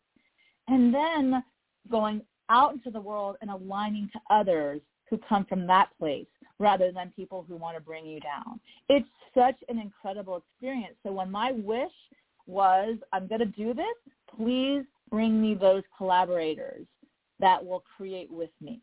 [0.68, 1.42] And then
[1.90, 6.26] going out into the world and aligning to others who come from that place
[6.58, 8.60] rather than people who want to bring you down.
[8.88, 10.94] It's such an incredible experience.
[11.02, 11.92] So when my wish
[12.46, 13.84] was, I'm going to do this,
[14.36, 16.86] please bring me those collaborators
[17.40, 18.80] that will create with me,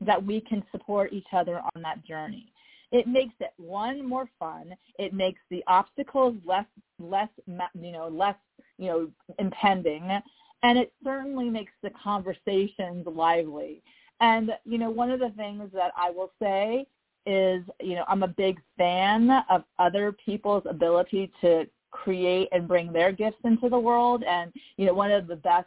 [0.00, 2.52] that we can support each other on that journey.
[2.92, 4.74] It makes it one more fun.
[4.98, 6.66] It makes the obstacles less
[6.98, 8.36] less you know less
[8.76, 10.20] you know impending,
[10.62, 13.82] and it certainly makes the conversations lively.
[14.20, 16.86] And you know one of the things that I will say
[17.26, 22.92] is you know I'm a big fan of other people's ability to create and bring
[22.92, 24.22] their gifts into the world.
[24.24, 25.66] And you know one of the best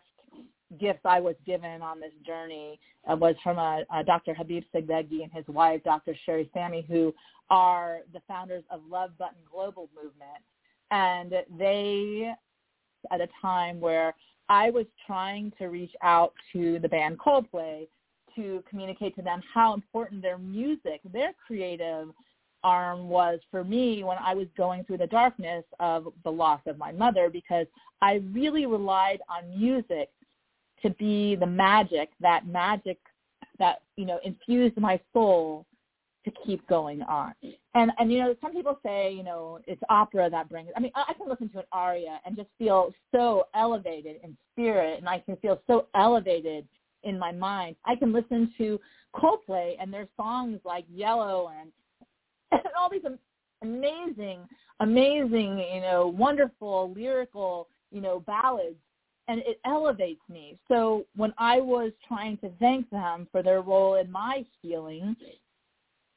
[0.79, 2.79] gifts I was given on this journey
[3.10, 4.34] uh, was from a, Dr.
[4.34, 6.15] Habib Sadeghi and his wife, Dr.
[6.25, 7.13] Sherry Sami, who
[7.49, 10.43] are the founders of Love Button Global Movement.
[10.91, 12.31] And they,
[13.12, 14.15] at a time where
[14.49, 17.88] I was trying to reach out to the band Coldplay
[18.36, 22.10] to communicate to them how important their music, their creative
[22.63, 26.77] arm was for me when I was going through the darkness of the loss of
[26.77, 27.67] my mother because
[28.01, 30.10] I really relied on music
[30.81, 32.97] to be the magic, that magic
[33.60, 35.65] that, you know, infused my soul
[36.25, 37.33] to keep going on.
[37.73, 40.69] And and you know, some people say, you know, it's opera that brings.
[40.75, 44.35] I mean, I, I can listen to an aria and just feel so elevated in
[44.51, 46.67] spirit, and I can feel so elevated
[47.03, 47.75] in my mind.
[47.85, 48.79] I can listen to
[49.15, 51.71] Coldplay and their songs like Yellow and,
[52.51, 53.01] and all these
[53.61, 54.39] amazing,
[54.79, 58.75] amazing, you know, wonderful lyrical, you know, ballads
[59.27, 60.57] and it elevates me.
[60.67, 65.15] So when I was trying to thank them for their role in my healing,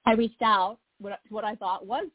[0.09, 2.07] I reached out to what I thought was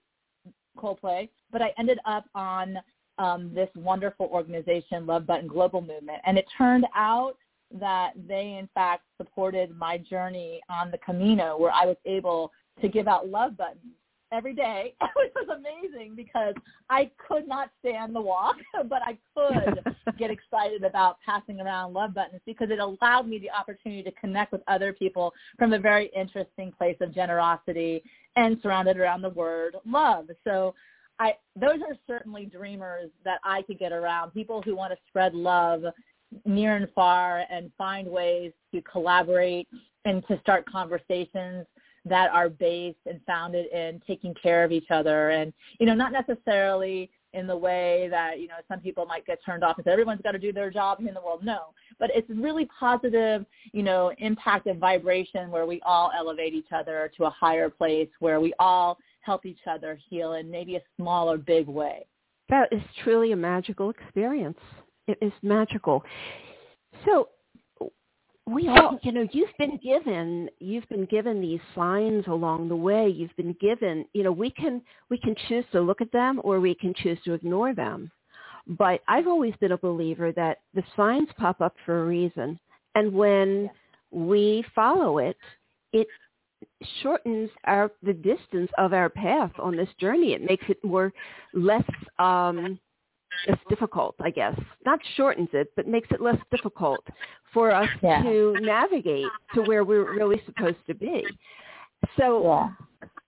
[0.79, 2.79] Coldplay, but I ended up on
[3.19, 7.33] um, this wonderful organization, Love Button Global Movement, and it turned out
[7.79, 12.51] that they in fact supported my journey on the Camino, where I was able
[12.81, 13.93] to give out love buttons
[14.33, 16.53] every day, which was amazing because
[16.89, 18.55] I could not stand the walk,
[18.89, 19.83] but I could
[20.17, 24.51] get excited about passing around love buttons because it allowed me the opportunity to connect
[24.51, 28.01] with other people from a very interesting place of generosity
[28.35, 30.27] and surrounded around the word love.
[30.43, 30.73] So
[31.19, 35.35] I those are certainly dreamers that I could get around, people who want to spread
[35.35, 35.83] love
[36.45, 39.67] near and far and find ways to collaborate
[40.05, 41.67] and to start conversations
[42.05, 45.29] that are based and founded in taking care of each other.
[45.29, 49.39] And you know not necessarily in the way that you know some people might get
[49.45, 51.43] turned off and everyone's got to do their job in the world.
[51.43, 51.73] No.
[51.99, 57.11] But it's really positive you know impact and vibration where we all elevate each other
[57.17, 61.31] to a higher place where we all help each other heal in maybe a small
[61.31, 62.05] or big way.
[62.49, 64.59] That is truly a magical experience.
[65.07, 66.03] It is magical.
[67.05, 67.29] So
[68.45, 73.07] we all you know you've been given you've been given these signs along the way.
[73.07, 76.59] You've been given you know we can we can choose to look at them or
[76.59, 78.11] we can choose to ignore them.
[78.67, 82.59] But i've always been a believer that the signs pop up for a reason.
[82.95, 83.69] And when
[84.11, 85.37] we follow it
[85.93, 86.07] it
[87.01, 90.33] shortens our the distance of our path on this journey.
[90.33, 91.13] It makes it more
[91.53, 91.83] less
[92.19, 92.79] um
[93.47, 94.57] less difficult, I guess.
[94.85, 97.05] Not shortens it, but makes it less difficult
[97.53, 98.21] for us yeah.
[98.23, 101.25] to navigate to where we're really supposed to be.
[102.17, 102.69] So yeah.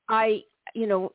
[0.10, 0.42] I,
[0.74, 1.12] you know,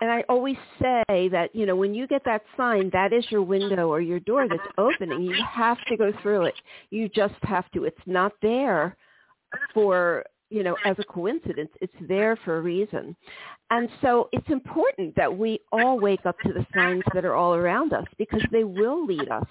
[0.00, 3.42] and I always say that, you know, when you get that sign, that is your
[3.42, 5.22] window or your door that's opening.
[5.22, 6.54] You have to go through it.
[6.90, 7.84] You just have to.
[7.84, 8.96] It's not there
[9.72, 11.70] for you know, as a coincidence.
[11.80, 13.16] It's there for a reason.
[13.70, 17.54] And so it's important that we all wake up to the signs that are all
[17.54, 19.46] around us because they will lead us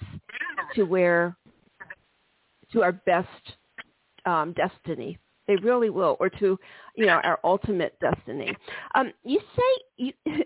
[0.74, 1.36] to where,
[2.72, 3.28] to our best
[4.24, 5.18] um, destiny.
[5.46, 6.58] They really will, or to,
[6.96, 8.56] you know, our ultimate destiny.
[8.96, 10.12] Um, you say you.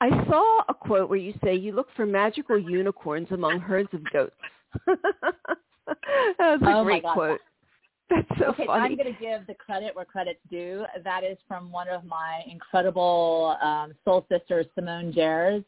[0.00, 4.02] I saw a quote where you say you look for magical unicorns among herds of
[4.12, 4.34] goats.
[4.86, 4.96] that
[6.38, 7.40] was a oh great quote.
[8.14, 8.82] That's so okay, funny.
[8.82, 10.84] I'm going to give the credit where credit's due.
[11.04, 15.62] That is from one of my incredible um, soul sisters, Simone Gers.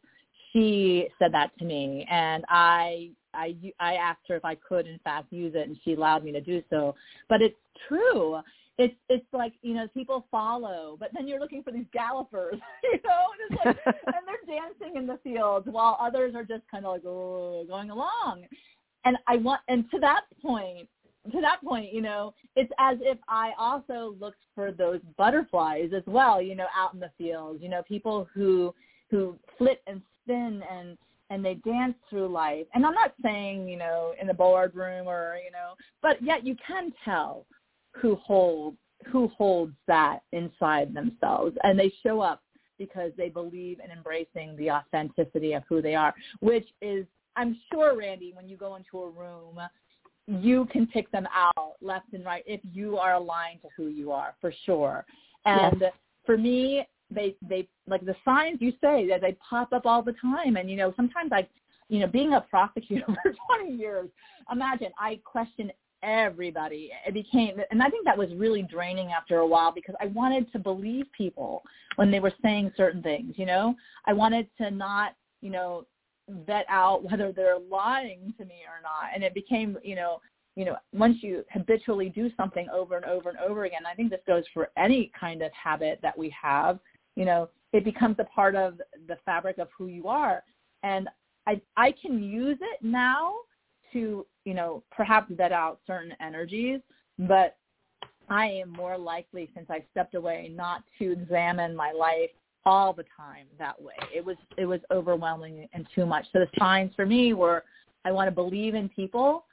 [0.53, 5.01] She said that to me, and I, I, I asked her if I could, in
[5.03, 6.95] fact, use it, and she allowed me to do so.
[7.29, 7.57] But it's
[7.89, 8.39] true.
[8.77, 12.99] It's it's like you know people follow, but then you're looking for these gallopers, you
[13.05, 13.77] know, and it's like,
[14.07, 17.91] and they're dancing in the fields while others are just kind of like oh, going
[17.91, 18.45] along.
[19.05, 20.89] And I want, and to that point,
[21.33, 26.03] to that point, you know, it's as if I also looked for those butterflies as
[26.07, 28.75] well, you know, out in the fields, you know, people who
[29.11, 30.99] who flit and spin and
[31.31, 32.67] and they dance through life.
[32.75, 36.57] And I'm not saying, you know, in the boardroom or, you know, but yet you
[36.67, 37.47] can tell
[37.93, 38.77] who holds
[39.11, 42.43] who holds that inside themselves and they show up
[42.79, 47.07] because they believe in embracing the authenticity of who they are, which is
[47.37, 49.59] I'm sure, Randy, when you go into a room
[50.27, 54.11] you can pick them out left and right if you are aligned to who you
[54.11, 55.05] are for sure.
[55.45, 55.93] And yes.
[56.25, 60.15] for me, they they like the signs you say that they pop up all the
[60.21, 60.57] time.
[60.57, 61.47] And you know, sometimes I,
[61.89, 64.09] you know, being a prosecutor for 20 years,
[64.51, 65.71] imagine I question
[66.03, 66.91] everybody.
[67.07, 70.51] It became, and I think that was really draining after a while because I wanted
[70.53, 71.63] to believe people
[71.97, 73.35] when they were saying certain things.
[73.37, 73.75] You know,
[74.07, 75.87] I wanted to not, you know,
[76.29, 79.11] vet out whether they're lying to me or not.
[79.15, 80.21] And it became, you know,
[80.57, 84.11] you know, once you habitually do something over and over and over again, I think
[84.11, 86.79] this goes for any kind of habit that we have,
[87.17, 90.45] you know, it becomes a part of the fabric of who you are.
[90.85, 91.09] And
[91.47, 93.35] I I can use it now
[93.93, 96.81] to, you know, perhaps vet out certain energies,
[97.19, 97.57] but
[98.29, 102.31] I am more likely since I stepped away not to examine my life
[102.67, 103.95] all the time that way.
[104.15, 106.27] It was it was overwhelming and too much.
[106.33, 107.65] So the signs for me were
[108.05, 109.45] I want to believe in people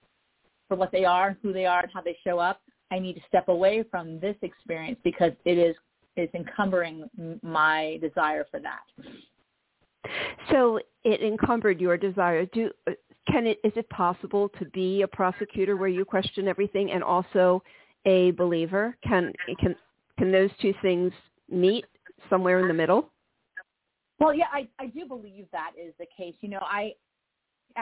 [0.67, 2.61] for what they are, who they are, and how they show up.
[2.91, 5.75] I need to step away from this experience because it is
[6.15, 7.09] it's encumbering
[7.41, 8.81] my desire for that.
[10.51, 12.45] So it encumbered your desire.
[12.47, 12.71] Do
[13.27, 17.63] can it is it possible to be a prosecutor where you question everything and also
[18.05, 18.97] a believer?
[19.07, 19.75] Can can
[20.17, 21.11] can those two things
[21.49, 21.85] meet
[22.29, 23.09] somewhere in the middle?
[24.19, 26.35] Well, yeah, I, I do believe that is the case.
[26.41, 26.93] You know, I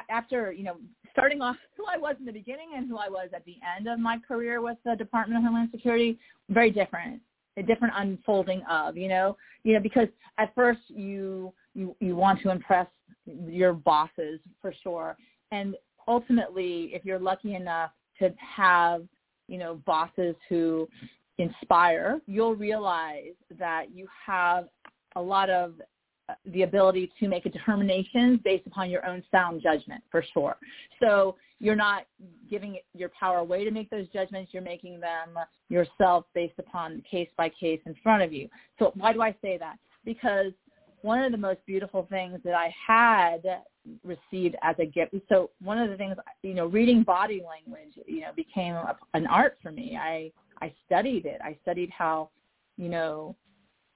[0.09, 0.77] after you know
[1.11, 3.87] starting off who I was in the beginning and who I was at the end
[3.87, 6.17] of my career with the Department of Homeland Security,
[6.49, 7.21] very different,
[7.57, 12.41] a different unfolding of you know you know because at first you you you want
[12.41, 12.87] to impress
[13.25, 15.17] your bosses for sure,
[15.51, 15.75] and
[16.07, 19.03] ultimately if you're lucky enough to have
[19.47, 20.87] you know bosses who
[21.39, 24.67] inspire, you'll realize that you have
[25.15, 25.73] a lot of
[26.29, 30.57] uh, the ability to make a determination based upon your own sound judgment for sure.
[31.01, 32.05] So you're not
[32.49, 34.53] giving your power away to make those judgments.
[34.53, 35.29] You're making them
[35.69, 38.47] yourself based upon case by case in front of you.
[38.77, 39.77] So why do I say that?
[40.05, 40.53] Because
[41.01, 43.41] one of the most beautiful things that I had
[44.03, 45.15] received as a gift.
[45.29, 49.25] So one of the things, you know, reading body language, you know, became a, an
[49.27, 49.97] art for me.
[49.99, 50.31] I
[50.61, 51.39] I studied it.
[51.43, 52.29] I studied how,
[52.77, 53.35] you know,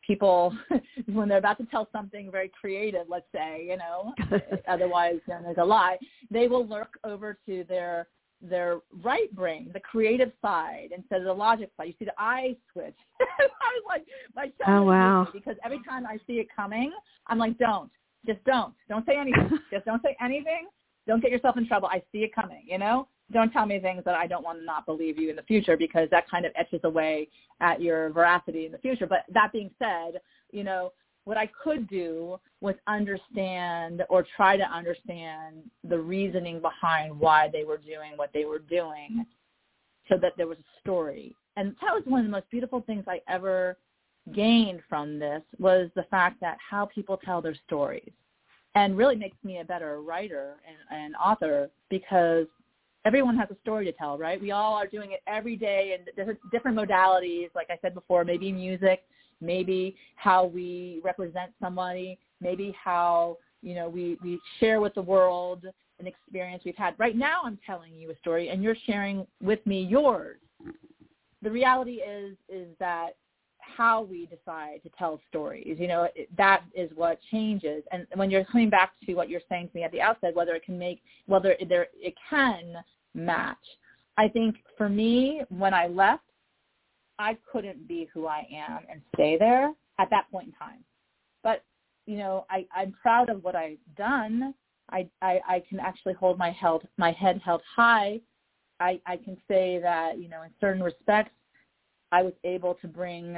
[0.06, 0.56] people
[1.12, 4.14] when they're about to tell something very creative, let's say, you know,
[4.68, 5.98] otherwise known as a lie,
[6.30, 8.08] they will lurk over to their
[8.42, 11.88] their right brain, the creative side, instead of the logic side.
[11.88, 12.96] You see the eye switch.
[13.22, 14.06] I was like,
[14.36, 15.28] my oh wow!
[15.32, 16.92] Because every time I see it coming,
[17.28, 17.90] I'm like, don't,
[18.26, 20.68] just don't, don't say anything, just don't say anything.
[21.08, 21.90] Don't get yourself in trouble.
[21.92, 22.64] I see it coming.
[22.66, 25.36] You know, don't tell me things that I don't want to not believe you in
[25.36, 27.30] the future because that kind of etches away
[27.62, 29.08] at your veracity in the future.
[29.08, 30.20] But that being said,
[30.52, 30.92] you know,
[31.26, 37.64] what I could do was understand or try to understand the reasoning behind why they
[37.64, 39.26] were doing what they were doing
[40.10, 41.36] so that there was a story.
[41.56, 43.78] And that was one of the most beautiful things I ever
[44.34, 48.12] gained from this was the fact that how people tell their stories
[48.76, 52.48] and really makes me a better writer and, and author because
[53.06, 54.42] everyone has a story to tell, right?
[54.42, 58.52] We all are doing it every day there's different modalities, like I said before, maybe
[58.52, 59.04] music,
[59.42, 65.66] maybe how we represent somebody, maybe how, you know, we, we share with the world
[66.00, 66.96] an experience we've had.
[66.98, 70.38] Right now I'm telling you a story and you're sharing with me yours.
[71.42, 73.12] The reality is is that
[73.78, 75.78] how we decide to tell stories.
[75.80, 76.08] You know,
[76.38, 77.84] that is what changes.
[77.92, 80.54] And when you're coming back to what you're saying to me at the outset, whether
[80.54, 82.76] it can make, whether there, it can
[83.14, 83.58] match.
[84.18, 86.24] I think for me, when I left,
[87.20, 90.84] I couldn't be who I am and stay there at that point in time.
[91.44, 91.64] But,
[92.06, 94.54] you know, I, I'm proud of what I've done.
[94.92, 98.20] I, I, I can actually hold my, held, my head held high.
[98.80, 101.32] I, I can say that, you know, in certain respects,
[102.14, 103.36] I was able to bring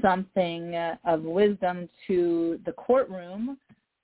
[0.00, 3.58] something of wisdom to the courtroom.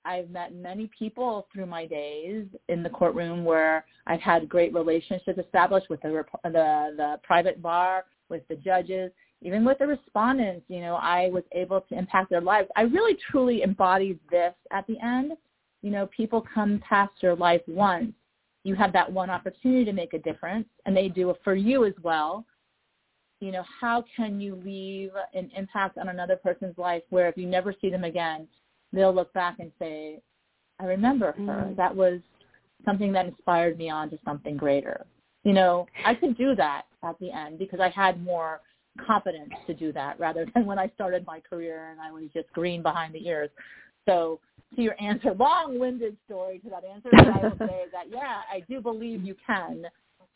[0.05, 5.39] I've met many people through my days in the courtroom where I've had great relationships
[5.39, 9.11] established with the the, the private bar, with the judges,
[9.41, 10.65] even with the respondents.
[10.67, 12.69] You know, I was able to impact their lives.
[12.75, 15.31] I really truly embodied this at the end.
[15.81, 18.13] You know, people come past your life once.
[18.63, 21.85] You have that one opportunity to make a difference, and they do it for you
[21.85, 22.45] as well
[23.43, 27.45] you know, how can you leave an impact on another person's life where if you
[27.45, 28.47] never see them again,
[28.93, 30.21] they'll look back and say,
[30.79, 31.41] I remember her.
[31.41, 31.75] Mm-hmm.
[31.75, 32.21] That was
[32.85, 35.05] something that inspired me on to something greater.
[35.43, 38.61] You know, I could do that at the end because I had more
[39.05, 42.49] confidence to do that rather than when I started my career and I was just
[42.53, 43.49] green behind the ears.
[44.07, 44.39] So
[44.77, 48.79] to your answer, long-winded story to that answer, I will say that, yeah, I do
[48.79, 49.85] believe you can.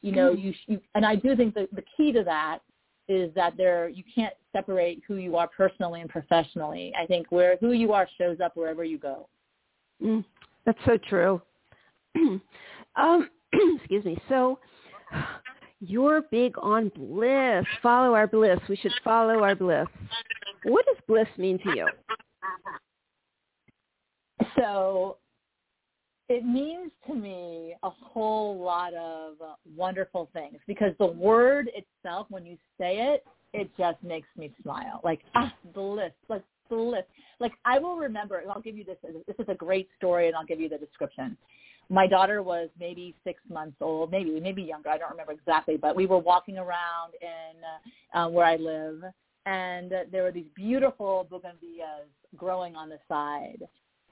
[0.02, 2.60] You know, you, you and I do think that the key to that
[3.08, 6.94] is that there you can't separate who you are personally and professionally.
[7.02, 9.28] I think where who you are shows up wherever you go.
[10.04, 10.24] Mm,
[10.66, 11.42] that's so true.
[12.96, 13.30] um,
[13.78, 14.18] excuse me.
[14.30, 14.60] So
[15.80, 17.66] you're big on bliss.
[17.82, 18.60] Follow our bliss.
[18.68, 19.88] We should follow our bliss.
[20.64, 21.88] What does bliss mean to you?
[24.58, 25.18] So
[26.30, 29.36] it means to me a whole lot of
[29.76, 35.00] wonderful things because the word itself, when you say it, it just makes me smile.
[35.04, 37.04] Like, ah, bliss, like bliss.
[37.40, 38.98] Like I will remember, and I'll give you this.
[39.26, 41.38] This is a great story, and I'll give you the description.
[41.90, 44.90] My daughter was maybe six months old, maybe maybe younger.
[44.90, 49.02] I don't remember exactly, but we were walking around in uh, where I live,
[49.46, 53.66] and there were these beautiful bougainvilleas growing on the side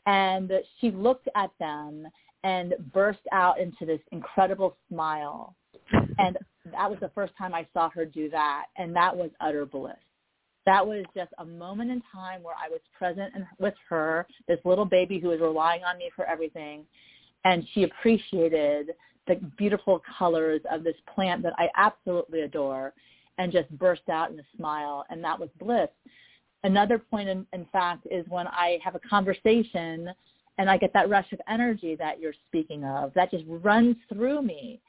[0.05, 2.07] and she looked at them
[2.43, 5.55] and burst out into this incredible smile.
[6.17, 6.37] And
[6.71, 9.95] that was the first time I saw her do that, and that was utter bliss.
[10.65, 14.59] That was just a moment in time where I was present and with her, this
[14.65, 16.85] little baby who was relying on me for everything,
[17.43, 18.91] and she appreciated
[19.27, 22.93] the beautiful colors of this plant that I absolutely adore
[23.37, 25.89] and just burst out in a smile, and that was bliss.
[26.63, 30.09] Another point, in, in fact, is when I have a conversation
[30.57, 34.41] and I get that rush of energy that you're speaking of that just runs through
[34.41, 34.79] me.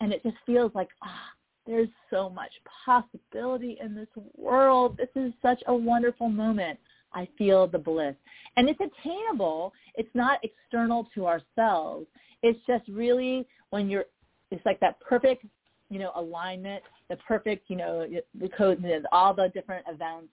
[0.00, 2.50] And it just feels like, ah, oh, there's so much
[2.84, 4.98] possibility in this world.
[4.98, 6.78] This is such a wonderful moment.
[7.12, 8.14] I feel the bliss.
[8.56, 9.72] And it's attainable.
[9.94, 12.06] It's not external to ourselves.
[12.42, 14.04] It's just really when you're,
[14.50, 15.46] it's like that perfect,
[15.90, 18.06] you know, alignment, the perfect, you know,
[18.38, 20.28] the code, all the different events,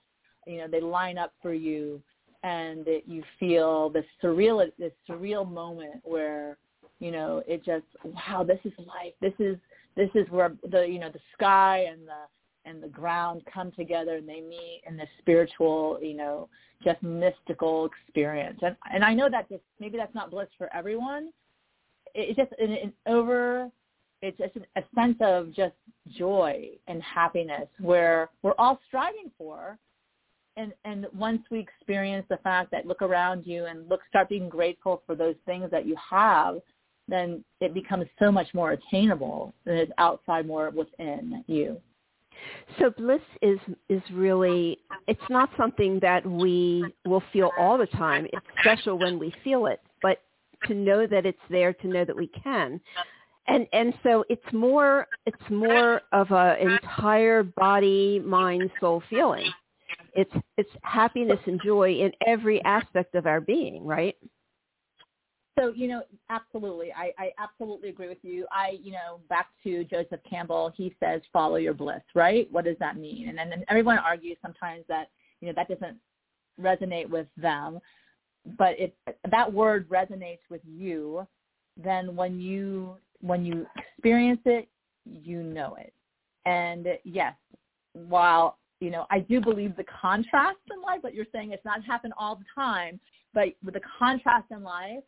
[0.46, 2.02] you know, they line up for you
[2.44, 6.58] and that you feel this surreal, this surreal moment where,
[7.00, 9.14] you know, it just, wow, this is life.
[9.22, 9.58] This is,
[9.96, 12.24] this is where the, you know, the sky and the,
[12.66, 16.48] and the ground come together and they meet in this spiritual, you know,
[16.84, 18.60] just mystical experience.
[18.62, 21.32] And and I know that just maybe that's not bliss for everyone.
[22.14, 23.70] It's just an, an over
[24.22, 25.74] it's just a sense of just
[26.16, 29.80] joy and happiness where we're all striving for
[30.58, 34.49] and and once we experience the fact that look around you and look start being
[34.49, 36.60] grateful for those things that you have
[37.08, 41.80] then it becomes so much more attainable and it's outside more within you
[42.80, 48.26] so bliss is is really it's not something that we will feel all the time.
[48.32, 50.22] It's special when we feel it, but
[50.68, 52.80] to know that it's there, to know that we can.
[53.47, 59.49] And and so it's more it's more of a entire body, mind, soul feeling.
[60.14, 64.16] It's it's happiness and joy in every aspect of our being, right?
[65.59, 66.93] So, you know, absolutely.
[66.93, 68.47] I, I absolutely agree with you.
[68.51, 72.47] I, you know, back to Joseph Campbell, he says, follow your bliss, right?
[72.51, 73.28] What does that mean?
[73.28, 75.09] And then everyone argues sometimes that,
[75.41, 75.97] you know, that doesn't
[76.59, 77.80] resonate with them.
[78.57, 78.91] But if
[79.30, 81.28] that word resonates with you,
[81.78, 84.68] then when you when you experience it,
[85.05, 85.93] you know it.
[86.45, 87.36] And yes,
[87.93, 91.84] while you know, I do believe the contrast in life, what you're saying, it's not
[91.86, 92.99] happen all the time,
[93.34, 95.03] but with the contrast in life,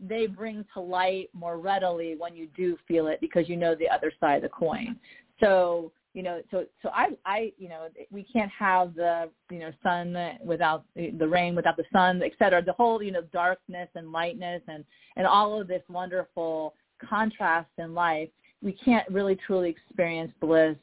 [0.00, 3.88] they bring to light more readily when you do feel it because you know the
[3.88, 4.96] other side of the coin.
[5.38, 9.70] So you know, so so I I you know we can't have the you know
[9.82, 12.62] sun without the rain without the sun, et cetera.
[12.62, 14.84] The whole you know darkness and lightness and
[15.16, 16.74] and all of this wonderful
[17.08, 18.30] contrast in life.
[18.62, 20.76] We can't really truly experience bliss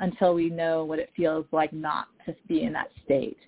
[0.00, 3.38] until we know what it feels like not to be in that state.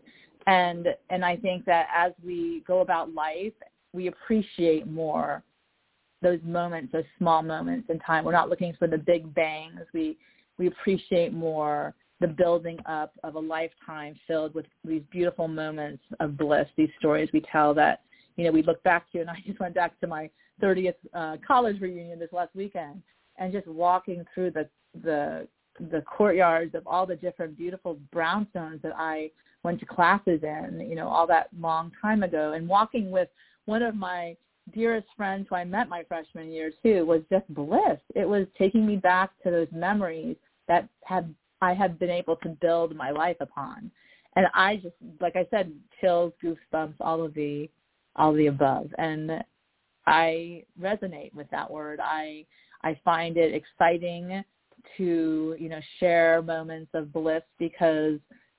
[0.46, 3.53] And and I think that as we go about life
[3.92, 5.42] we appreciate more
[6.22, 8.24] those moments, those small moments in time.
[8.24, 9.80] We're not looking for the big bangs.
[9.92, 10.16] We
[10.59, 16.36] we appreciate more the building up of a lifetime filled with these beautiful moments of
[16.36, 18.03] bliss, these stories we tell that,
[18.36, 20.30] you know, we look back to, and I just went back to my
[20.62, 23.03] 30th uh, college reunion this last weekend,
[23.38, 24.68] and just walking through the
[25.03, 25.48] the
[25.78, 29.30] the courtyards of all the different beautiful brownstones that I
[29.62, 33.28] went to classes in, you know, all that long time ago, and walking with
[33.64, 34.36] one of my
[34.72, 37.98] dearest friends who I met my freshman year too was just bliss.
[38.14, 40.36] It was taking me back to those memories
[40.68, 43.90] that had I had been able to build my life upon.
[44.36, 47.68] And I just like I said, chills, goosebumps, all of the
[48.16, 48.88] all of the above.
[48.98, 49.42] And
[50.06, 52.00] I resonate with that word.
[52.02, 52.44] I
[52.82, 54.44] I find it exciting
[54.96, 58.18] to, you know, share moments of bliss because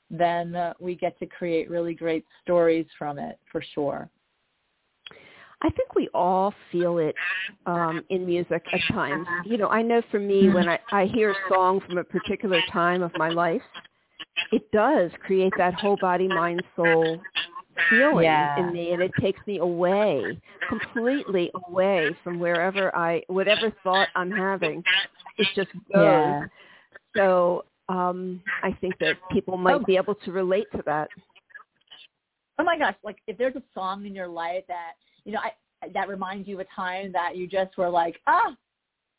[0.10, 4.10] then we get to create really great stories from it for sure.
[5.62, 7.16] I think we all feel it
[7.66, 9.26] um, in music at times.
[9.46, 12.62] You know, I know for me when I, I hear a song from a particular
[12.72, 13.62] time of my life,
[14.52, 17.20] it does create that whole body, mind, soul
[17.90, 18.60] feeling yeah.
[18.60, 24.32] in me and it takes me away, completely away from wherever I, whatever thought I'm
[24.32, 24.84] having,
[25.38, 26.04] it just goes.
[26.04, 26.46] Yeah.
[27.16, 29.84] So um, I think that people might oh.
[29.86, 31.10] be able to relate to that.
[32.60, 34.92] Oh my gosh, like if there's a song in your life that
[35.26, 38.56] you know, I, that reminds you of a time that you just were like, ah,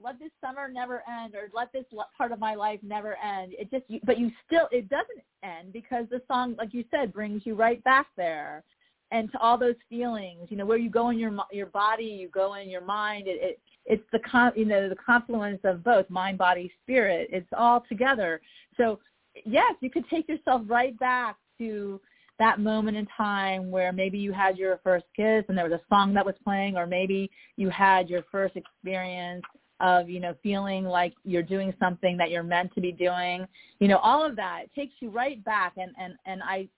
[0.03, 1.85] let this summer never end or let this
[2.17, 3.55] part of my life never end.
[3.59, 7.13] It just, you, but you still, it doesn't end because the song, like you said,
[7.13, 8.65] brings you right back there
[9.11, 12.29] and to all those feelings, you know, where you go in your, your body, you
[12.29, 13.29] go in your mind.
[13.29, 17.29] It, it it's the con, you know, the confluence of both mind, body, spirit.
[17.31, 18.41] It's all together.
[18.77, 18.99] So
[19.45, 22.01] yes, you could take yourself right back to
[22.39, 25.95] that moment in time where maybe you had your first kiss and there was a
[25.95, 29.45] song that was playing or maybe you had your first experience
[29.81, 33.47] of you know feeling like you're doing something that you're meant to be doing
[33.81, 35.75] you know all of that takes you right back.
[35.77, 36.69] And and and i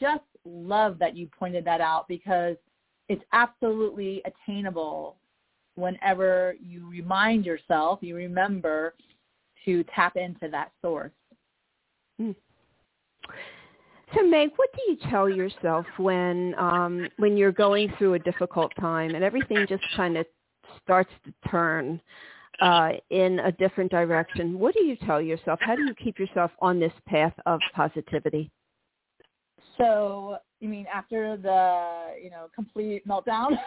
[0.00, 2.56] just love that you pointed that out because
[3.08, 5.16] it's absolutely attainable
[5.74, 8.94] whenever you remind yourself you remember
[9.64, 11.10] to tap into that source.
[12.20, 12.34] Mm.
[14.14, 18.72] So Meg, what do you tell yourself when um, when you're going through a difficult
[18.78, 20.26] time and everything just kind of
[20.82, 22.00] starts to turn
[22.60, 24.58] uh, in a different direction?
[24.58, 25.58] What do you tell yourself?
[25.62, 28.50] How do you keep yourself on this path of positivity?
[29.76, 33.58] So you mean after the you know complete meltdown?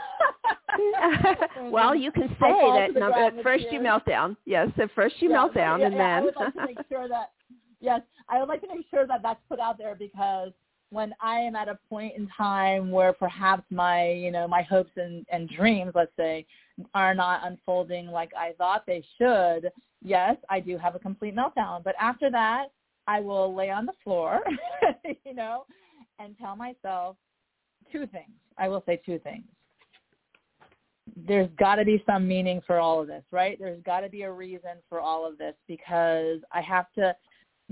[1.72, 4.38] well, you can say that number, at first you melt down.
[4.46, 6.22] Yes, at first you yeah, melt down, yeah, and yeah, then.
[6.22, 7.32] I would like to make sure that
[7.80, 10.52] yes, I would like to make sure that that's put out there because
[10.90, 14.92] when I am at a point in time where perhaps my you know my hopes
[14.96, 16.46] and, and dreams, let's say,
[16.94, 19.72] are not unfolding like I thought they should,
[20.04, 21.84] yes, I do have a complete meltdown.
[21.84, 22.68] But after that,
[23.08, 24.42] I will lay on the floor,
[25.26, 25.66] you know,
[26.20, 27.16] and tell myself
[27.92, 28.32] two things.
[28.58, 29.46] I will say two things.
[31.16, 33.58] There's got to be some meaning for all of this, right?
[33.60, 37.16] There's got to be a reason for all of this because I have to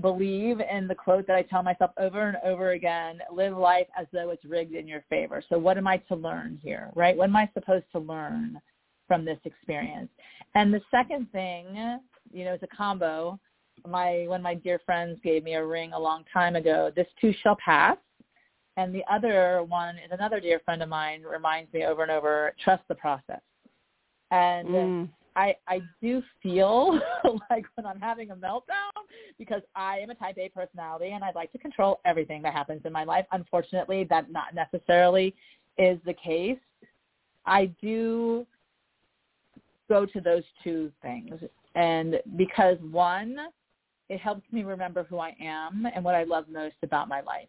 [0.00, 4.06] believe in the quote that I tell myself over and over again, live life as
[4.12, 5.42] though it's rigged in your favor.
[5.48, 7.16] So what am I to learn here, right?
[7.16, 8.60] What am I supposed to learn
[9.06, 10.10] from this experience?
[10.54, 11.98] And the second thing,
[12.32, 13.38] you know, it's a combo.
[13.86, 16.90] My one of my dear friends gave me a ring a long time ago.
[16.94, 17.96] This too shall pass.
[18.78, 22.52] And the other one is another dear friend of mine reminds me over and over,
[22.62, 23.40] trust the process.
[24.30, 25.08] And mm.
[25.36, 26.98] I I do feel
[27.50, 28.90] like when I'm having a meltdown
[29.38, 32.82] because I am a type A personality and I'd like to control everything that happens
[32.84, 33.26] in my life.
[33.32, 35.34] Unfortunately, that not necessarily
[35.78, 36.58] is the case.
[37.44, 38.46] I do
[39.88, 41.34] go to those two things.
[41.76, 43.36] And because one,
[44.08, 47.48] it helps me remember who I am and what I love most about my life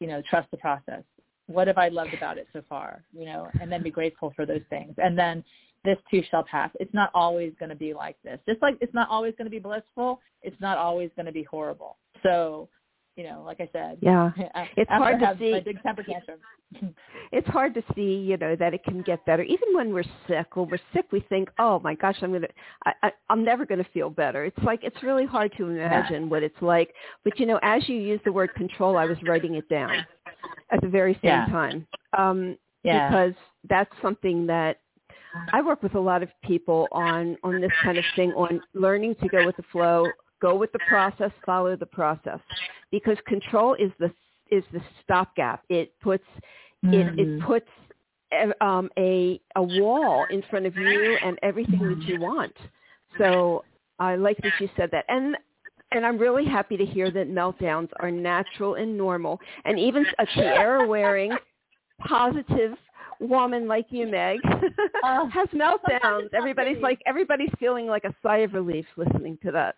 [0.00, 1.02] you know, trust the process.
[1.46, 3.02] What have I loved about it so far?
[3.16, 4.94] You know, and then be grateful for those things.
[4.98, 5.44] And then
[5.84, 6.70] this too shall pass.
[6.80, 8.38] It's not always going to be like this.
[8.48, 11.42] Just like it's not always going to be blissful, it's not always going to be
[11.42, 11.98] horrible.
[12.22, 12.68] So,
[13.16, 14.30] you know, like I said, yeah,
[14.76, 15.60] it's hard to see.
[15.64, 16.38] Big temper tantrum.
[17.32, 19.42] it's hard to see, you know, that it can get better.
[19.42, 22.48] Even when we're sick, when we're sick, we think, oh my gosh, I'm gonna,
[22.86, 24.44] I, I, I'm never gonna feel better.
[24.44, 26.28] It's like it's really hard to imagine yeah.
[26.28, 26.94] what it's like.
[27.22, 30.04] But you know, as you use the word control, I was writing it down
[30.72, 31.46] at the very same yeah.
[31.46, 31.86] time.
[32.16, 33.08] Um, yeah.
[33.08, 33.34] Because
[33.68, 34.78] that's something that
[35.52, 39.16] I work with a lot of people on on this kind of thing, on learning
[39.22, 40.06] to go with the flow,
[40.40, 42.40] go with the process, follow the process,
[42.90, 44.12] because control is the
[44.50, 45.62] is the stopgap.
[45.68, 46.24] It puts
[46.84, 46.94] mm-hmm.
[46.94, 47.46] it, it mm-hmm.
[47.46, 47.68] puts
[48.60, 52.54] um, a a wall in front of you and everything that you want.
[53.18, 53.64] So
[53.98, 55.36] I like that you said that, and
[55.92, 60.26] and I'm really happy to hear that meltdowns are natural and normal, and even a
[60.26, 61.32] tiara wearing
[62.06, 62.76] positive
[63.20, 64.38] woman like you, Meg,
[65.04, 66.28] uh, has meltdowns.
[66.34, 69.76] Everybody's like everybody's feeling like a sigh of relief listening to that.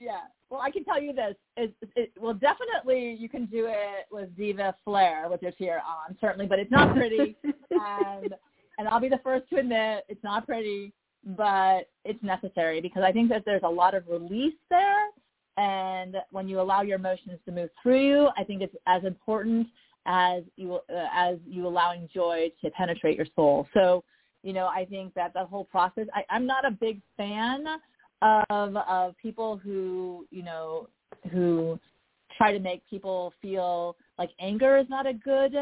[0.00, 0.20] Yeah.
[0.50, 1.34] Well, I can tell you this.
[1.56, 6.16] It, it, well, definitely you can do it with Diva Flair with your tiara on,
[6.20, 7.36] certainly, but it's not pretty.
[7.70, 8.34] and
[8.78, 10.92] and I'll be the first to admit it's not pretty,
[11.24, 15.06] but it's necessary because I think that there's a lot of release there.
[15.56, 19.68] And when you allow your emotions to move through you, I think it's as important
[20.06, 23.66] as you uh, as you allowing joy to penetrate your soul.
[23.74, 24.04] So,
[24.42, 26.06] you know, I think that the whole process.
[26.14, 27.64] I, I'm not a big fan
[28.50, 30.88] of of people who you know
[31.32, 31.78] who
[32.36, 35.54] try to make people feel like anger is not a good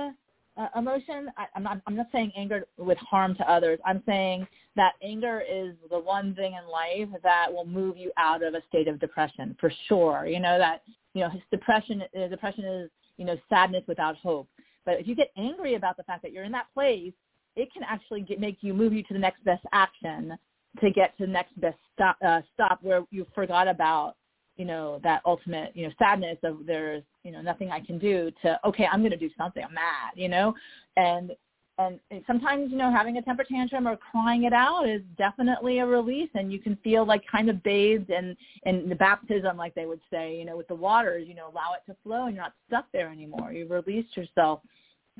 [0.56, 1.30] uh, emotion.
[1.36, 3.78] I, I'm not I'm not saying anger with harm to others.
[3.84, 8.42] I'm saying that anger is the one thing in life that will move you out
[8.42, 10.26] of a state of depression for sure.
[10.26, 10.82] You know that
[11.14, 14.48] you know depression uh, depression is you know sadness without hope.
[14.84, 17.12] But if you get angry about the fact that you're in that place,
[17.56, 20.36] it can actually get, make you move you to the next best action
[20.80, 24.16] to get to the next best stop, uh, stop where you forgot about,
[24.56, 28.32] you know, that ultimate, you know, sadness of there's, you know, nothing I can do
[28.42, 29.62] to, okay, I'm going to do something.
[29.62, 30.54] I'm mad, you know,
[30.96, 31.32] and,
[31.78, 35.86] and sometimes, you know, having a temper tantrum or crying it out is definitely a
[35.86, 39.86] release and you can feel like kind of bathed in, in the baptism, like they
[39.86, 42.44] would say, you know, with the waters, you know, allow it to flow and you're
[42.44, 43.52] not stuck there anymore.
[43.52, 44.60] You've released yourself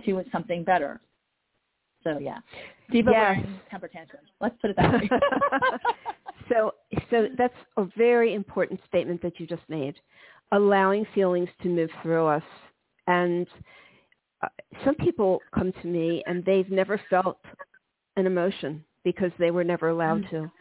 [0.04, 1.00] to something better.
[2.04, 2.38] So yeah,
[2.90, 3.46] diva yes.
[3.70, 4.28] temper tantrums.
[4.40, 5.08] Let's put it that way.
[6.48, 6.72] so
[7.10, 9.94] so that's a very important statement that you just made.
[10.50, 12.42] Allowing feelings to move through us,
[13.06, 13.46] and
[14.84, 17.38] some people come to me and they've never felt
[18.16, 20.44] an emotion because they were never allowed mm-hmm.
[20.44, 20.52] to.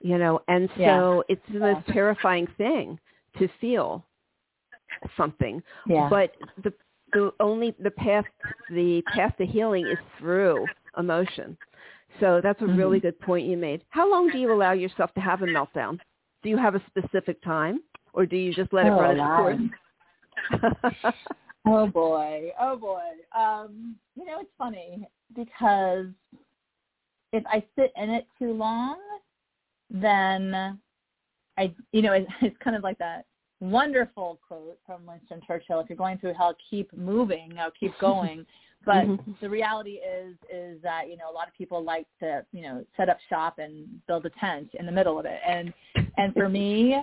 [0.00, 1.34] You know, and so yeah.
[1.34, 1.94] it's the most yeah.
[1.94, 3.00] terrifying thing
[3.38, 4.04] to feel
[5.16, 5.62] something.
[5.86, 6.08] Yeah.
[6.08, 6.72] But the
[7.12, 8.24] the only the path
[8.70, 11.56] the path to healing is through emotion.
[12.20, 12.78] So that's a mm-hmm.
[12.78, 13.82] really good point you made.
[13.90, 15.98] How long do you allow yourself to have a meltdown?
[16.42, 17.80] Do you have a specific time,
[18.12, 19.58] or do you just let it oh, run
[20.50, 20.62] its
[21.02, 21.14] course?
[21.66, 23.02] Oh boy, oh boy.
[23.36, 26.06] Um, you know, it's funny because
[27.32, 28.98] if I sit in it too long,
[29.90, 30.78] then
[31.56, 33.24] I, you know, it's, it's kind of like that
[33.60, 38.46] wonderful quote from Winston Churchill: "If you're going through hell, keep moving, now keep going."
[38.86, 39.32] But mm-hmm.
[39.40, 42.84] the reality is, is that you know a lot of people like to, you know,
[42.96, 45.72] set up shop and build a tent in the middle of it, and
[46.16, 46.96] and for me,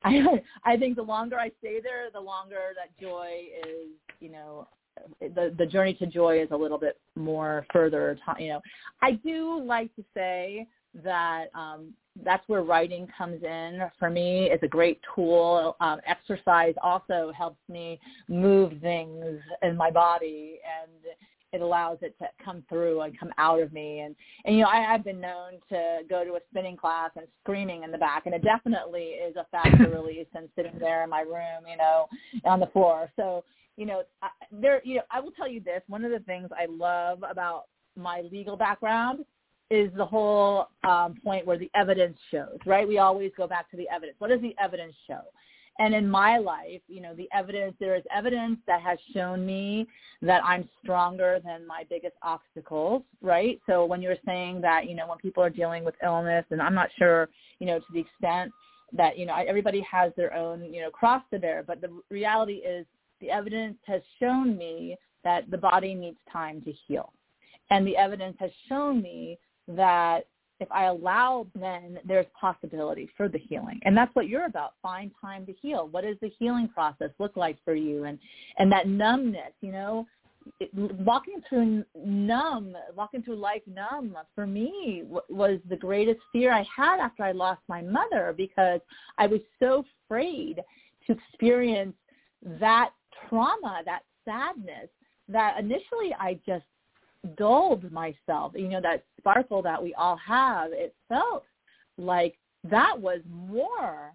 [0.04, 3.88] I I think the longer I stay there, the longer that joy is,
[4.20, 4.66] you know,
[5.20, 8.18] the the journey to joy is a little bit more further.
[8.38, 8.60] You know,
[9.02, 10.66] I do like to say
[11.04, 11.92] that um,
[12.24, 14.48] that's where writing comes in for me.
[14.50, 15.76] It's a great tool.
[15.80, 20.90] Um, exercise also helps me move things in my body and
[21.52, 24.00] it allows it to come through and come out of me.
[24.00, 27.26] And, and you know, I have been known to go to a spinning class and
[27.42, 31.10] screaming in the back, and it definitely is a faster release than sitting there in
[31.10, 32.06] my room, you know,
[32.44, 33.10] on the floor.
[33.16, 33.44] So,
[33.76, 35.82] you know, I, there, you know, I will tell you this.
[35.88, 37.64] One of the things I love about
[37.96, 39.24] my legal background
[39.70, 42.86] is the whole um, point where the evidence shows, right?
[42.86, 44.16] We always go back to the evidence.
[44.18, 45.20] What does the evidence show?
[45.80, 49.86] And in my life, you know, the evidence, there is evidence that has shown me
[50.20, 53.58] that I'm stronger than my biggest obstacles, right?
[53.66, 56.74] So when you're saying that, you know, when people are dealing with illness, and I'm
[56.74, 58.52] not sure, you know, to the extent
[58.92, 62.56] that, you know, everybody has their own, you know, cross to bear, but the reality
[62.56, 62.84] is
[63.22, 67.10] the evidence has shown me that the body needs time to heal.
[67.70, 70.26] And the evidence has shown me that
[70.60, 73.80] if I allow, then there's possibility for the healing.
[73.84, 74.74] And that's what you're about.
[74.82, 75.88] Find time to heal.
[75.88, 78.04] What does the healing process look like for you?
[78.04, 78.18] And,
[78.58, 80.06] and that numbness, you know,
[80.58, 86.52] it, walking through numb, walking through life numb for me w- was the greatest fear
[86.52, 88.80] I had after I lost my mother because
[89.18, 90.60] I was so afraid
[91.06, 91.94] to experience
[92.58, 92.90] that
[93.28, 94.88] trauma, that sadness
[95.28, 96.64] that initially I just
[97.36, 98.52] dulled myself.
[98.54, 101.44] You know, that sparkle that we all have, it felt
[101.98, 104.12] like that was more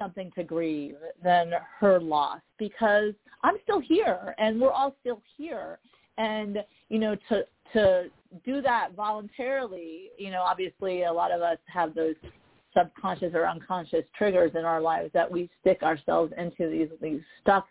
[0.00, 3.12] something to grieve than her loss because
[3.42, 5.78] I'm still here and we're all still here.
[6.18, 6.58] And,
[6.88, 8.10] you know, to to
[8.44, 12.14] do that voluntarily, you know, obviously a lot of us have those
[12.76, 17.66] subconscious or unconscious triggers in our lives that we stick ourselves into these these stuck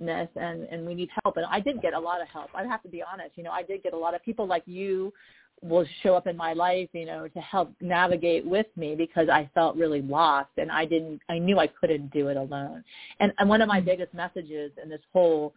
[0.00, 2.50] and and we need help and I did get a lot of help.
[2.54, 4.62] I have to be honest, you know, I did get a lot of people like
[4.66, 5.12] you
[5.60, 9.50] will show up in my life, you know, to help navigate with me because I
[9.54, 12.84] felt really lost and I didn't I knew I couldn't do it alone.
[13.20, 13.86] And and one of my mm-hmm.
[13.86, 15.52] biggest messages in this whole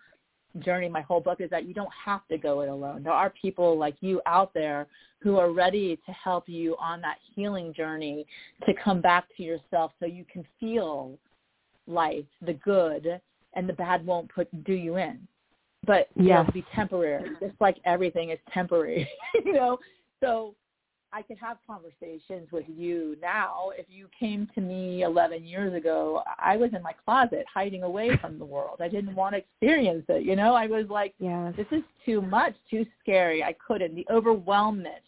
[0.60, 3.04] journey, my whole book is that you don't have to go it alone.
[3.04, 4.88] There are people like you out there
[5.20, 8.26] who are ready to help you on that healing journey
[8.66, 11.18] to come back to yourself so you can feel
[11.88, 13.22] life, the good,
[13.54, 15.28] and the bad won't put do you in.
[15.86, 19.10] But yeah, it'll be temporary, just like everything is temporary,
[19.46, 19.80] you know.
[20.20, 20.54] So
[21.14, 23.72] I could have conversations with you now.
[23.78, 28.16] If you came to me 11 years ago, I was in my closet hiding away
[28.22, 28.80] from the world.
[28.80, 30.24] I didn't want to experience it.
[30.24, 31.54] You know, I was like, yes.
[31.58, 33.44] this is too much, too scary.
[33.44, 33.96] I couldn't.
[33.96, 35.04] The overwhelmment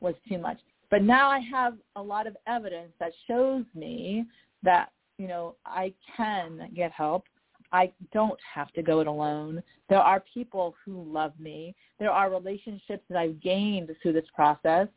[0.00, 0.58] was too much.
[0.90, 4.24] But now I have a lot of evidence that shows me
[4.62, 7.24] that, you know, I can get help.
[7.72, 9.62] I don't have to go it alone.
[9.88, 11.74] There are people who love me.
[11.98, 14.88] There are relationships that I've gained through this process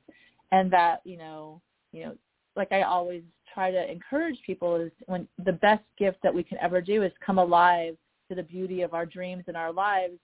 [0.52, 1.62] and that, you know,
[1.92, 2.16] you know,
[2.56, 6.58] like I always try to encourage people is when the best gift that we can
[6.60, 7.98] ever do is come alive
[8.30, 10.18] to the beauty of our dreams and our lives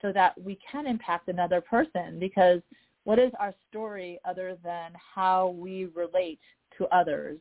[0.00, 2.60] so that we can impact another person because
[3.04, 6.40] what is our story other than how we relate
[6.78, 7.38] to others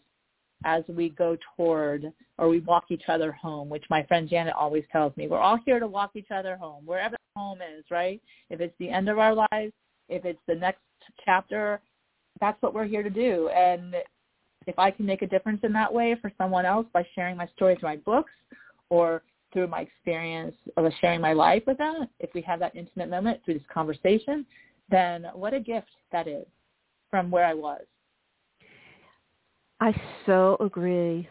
[0.64, 4.84] as we go toward or we walk each other home, which my friend Janet always
[4.92, 5.28] tells me.
[5.28, 8.22] We're all here to walk each other home, wherever home is, right?
[8.50, 9.74] If it's the end of our lives,
[10.10, 10.82] if it's the next
[11.26, 11.80] chapter,
[12.40, 13.50] that's what we're here to do.
[13.50, 13.96] And
[14.68, 17.48] if I can make a difference in that way for someone else by sharing my
[17.56, 18.32] story through my books
[18.90, 23.10] or through my experience of sharing my life with them, if we have that intimate
[23.10, 24.46] moment through this conversation,
[24.90, 26.46] then what a gift that is
[27.10, 27.82] from where I was.
[29.82, 29.94] I
[30.28, 31.28] so agree.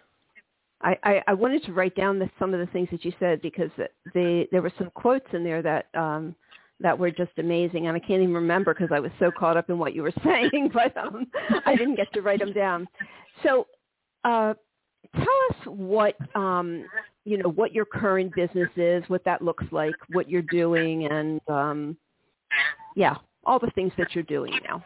[0.82, 3.40] I, I, I wanted to write down the, some of the things that you said
[3.42, 3.70] because
[4.12, 6.34] they, there were some quotes in there that um,
[6.80, 9.68] that were just amazing, and I can't even remember because I was so caught up
[9.68, 11.26] in what you were saying, but um,
[11.66, 12.88] I didn't get to write them down.
[13.42, 13.66] So,
[14.24, 14.54] uh,
[15.14, 16.86] tell us what um,
[17.24, 21.40] you know what your current business is, what that looks like, what you're doing, and
[21.48, 21.96] um,
[22.96, 24.82] yeah, all the things that you're doing now.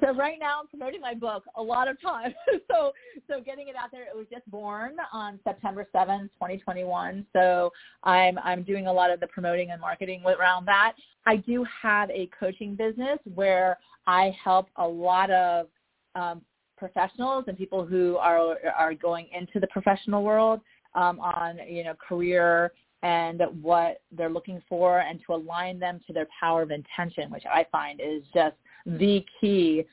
[0.00, 2.32] So right now I'm promoting my book a lot of time.
[2.70, 2.92] so
[3.28, 4.02] so getting it out there.
[4.02, 7.26] It was just born on September seventh, 2021.
[7.32, 7.72] So
[8.04, 10.94] I'm I'm doing a lot of the promoting and marketing around that.
[11.26, 15.66] I do have a coaching business where I help a lot of
[16.14, 16.42] um,
[16.76, 20.60] professionals and people who are are going into the professional world
[20.94, 22.72] um, on you know career
[23.02, 27.44] and what they're looking for and to align them to their power of intention, which
[27.50, 28.56] I find is just
[28.86, 29.84] the key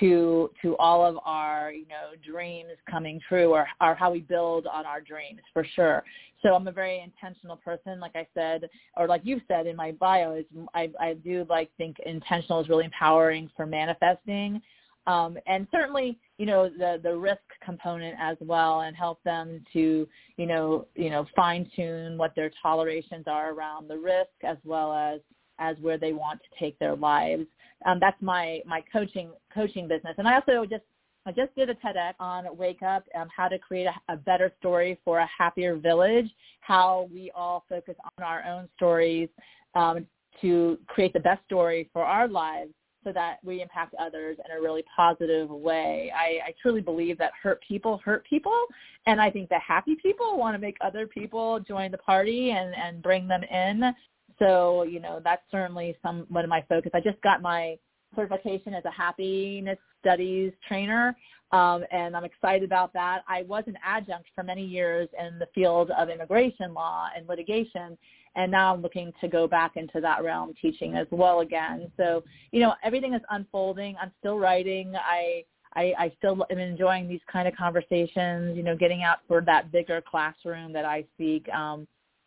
[0.00, 4.66] to to all of our you know dreams coming true or, or how we build
[4.66, 6.04] on our dreams for sure.
[6.42, 9.92] So i'm a very intentional person like i said or like you've said in my
[9.92, 10.44] bio is
[10.74, 14.60] i i do like think intentional is really empowering for manifesting.
[15.06, 20.08] Um, and certainly, you know, the the risk component as well, and help them to,
[20.36, 24.92] you know, you know, fine tune what their tolerations are around the risk, as well
[24.92, 25.20] as
[25.58, 27.46] as where they want to take their lives.
[27.84, 30.84] Um, that's my my coaching coaching business, and I also just
[31.26, 34.52] I just did a TEDx on Wake Up, um, how to create a, a better
[34.60, 36.30] story for a happier village,
[36.60, 39.28] how we all focus on our own stories
[39.74, 40.06] um,
[40.40, 42.70] to create the best story for our lives
[43.02, 46.12] so that we impact others in a really positive way.
[46.14, 48.66] I, I truly believe that hurt people hurt people,
[49.06, 52.74] and I think that happy people want to make other people join the party and,
[52.74, 53.94] and bring them in.
[54.38, 56.90] So, you know, that's certainly some one of my focus.
[56.94, 57.78] I just got my
[58.14, 61.16] certification as a happiness studies trainer,
[61.52, 63.22] um, and I'm excited about that.
[63.28, 67.96] I was an adjunct for many years in the field of immigration law and litigation,
[68.36, 71.90] and now I'm looking to go back into that realm teaching as well again.
[71.96, 72.22] So,
[72.52, 73.96] you know, everything is unfolding.
[74.00, 74.94] I'm still writing.
[74.96, 79.42] I I, I still am enjoying these kind of conversations, you know, getting out for
[79.42, 81.46] that bigger classroom that I seek.
[81.50, 81.86] Um,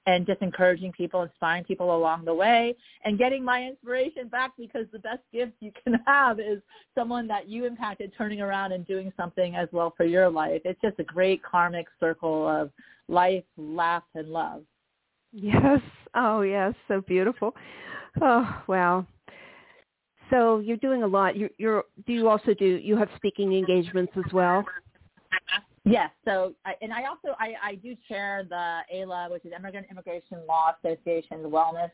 [0.10, 4.88] and just encouraging people, inspiring people along the way, and getting my inspiration back because
[4.92, 6.62] the best gift you can have is
[6.96, 10.62] someone that you impacted turning around and doing something as well for your life.
[10.66, 12.72] It's just a great karmic circle of
[13.08, 14.64] life, laugh, and love.
[15.32, 15.80] Yes.
[16.16, 16.74] Oh, yes.
[16.88, 17.54] So beautiful.
[18.20, 19.06] Oh, wow.
[20.32, 21.38] So you're doing a lot.
[21.38, 24.66] You're, you're do you also do you have speaking engagements as well?
[25.90, 26.12] Yes.
[26.26, 30.74] So, and I also I, I do chair the AILA, which is Immigrant Immigration Law
[30.84, 31.92] Association's Wellness.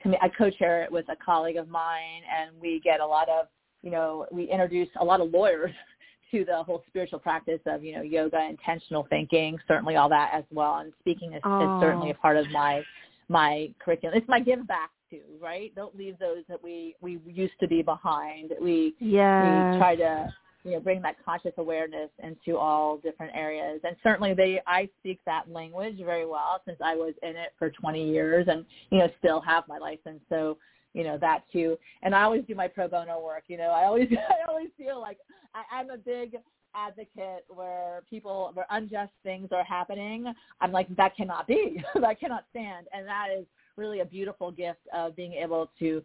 [0.00, 0.20] Committee.
[0.20, 3.46] I co-chair it with a colleague of mine, and we get a lot of
[3.82, 5.70] you know we introduce a lot of lawyers
[6.32, 10.44] to the whole spiritual practice of you know yoga, intentional thinking, certainly all that as
[10.50, 10.78] well.
[10.78, 11.78] And speaking is, oh.
[11.78, 12.12] is certainly oh.
[12.12, 12.82] a part of my
[13.28, 14.16] my curriculum.
[14.16, 15.74] It's my give back too, right?
[15.74, 18.52] Don't leave those that we we used to be behind.
[18.60, 19.72] We yeah.
[19.72, 20.34] we try to
[20.64, 23.80] you know bring that conscious awareness into all different areas.
[23.84, 27.70] And certainly they I speak that language very well since I was in it for
[27.70, 30.20] 20 years and you know still have my license.
[30.28, 30.58] So
[30.94, 31.78] you know that too.
[32.02, 33.70] And i always do my pro bono work you know.
[33.70, 35.18] I always i always feel like
[35.54, 36.36] I, i'm a big
[36.74, 40.32] advocate where people where unjust things are happening.
[40.60, 41.82] I'm like that cannot be.
[42.00, 42.86] That cannot stand.
[42.92, 43.46] And that is
[43.76, 46.02] really a beautiful gift of being able to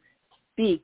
[0.53, 0.83] speak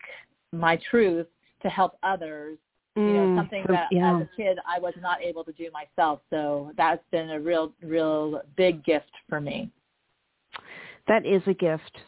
[0.51, 1.28] my truth
[1.61, 2.57] to help others
[2.95, 4.17] you know mm, something that yeah.
[4.17, 7.73] as a kid i was not able to do myself so that's been a real
[7.81, 9.71] real big gift for me
[11.07, 11.99] that is a gift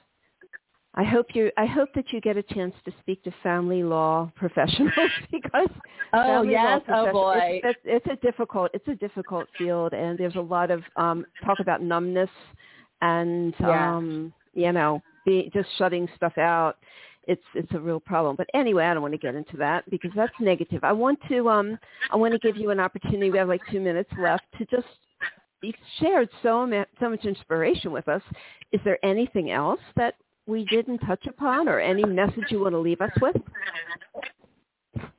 [0.98, 1.52] I hope you.
[1.58, 4.94] I hope that you get a chance to speak to family law professionals
[5.32, 5.68] because
[6.14, 8.72] oh yes, oh boy, it's, it's, a difficult.
[8.74, 12.30] It's a difficult field, and there's a lot of um, talk about numbness
[13.02, 13.96] and yeah.
[13.96, 16.78] um, you know, be, just shutting stuff out.
[17.28, 18.36] It's it's a real problem.
[18.36, 20.84] But anyway, I don't want to get into that because that's negative.
[20.84, 21.78] I want to um
[22.12, 23.32] I want to give you an opportunity.
[23.32, 24.88] We have like two minutes left to just
[25.62, 28.22] you've shared so much, so much inspiration with us.
[28.72, 30.16] Is there anything else that
[30.48, 33.36] we didn't touch upon or any message you want to leave us with?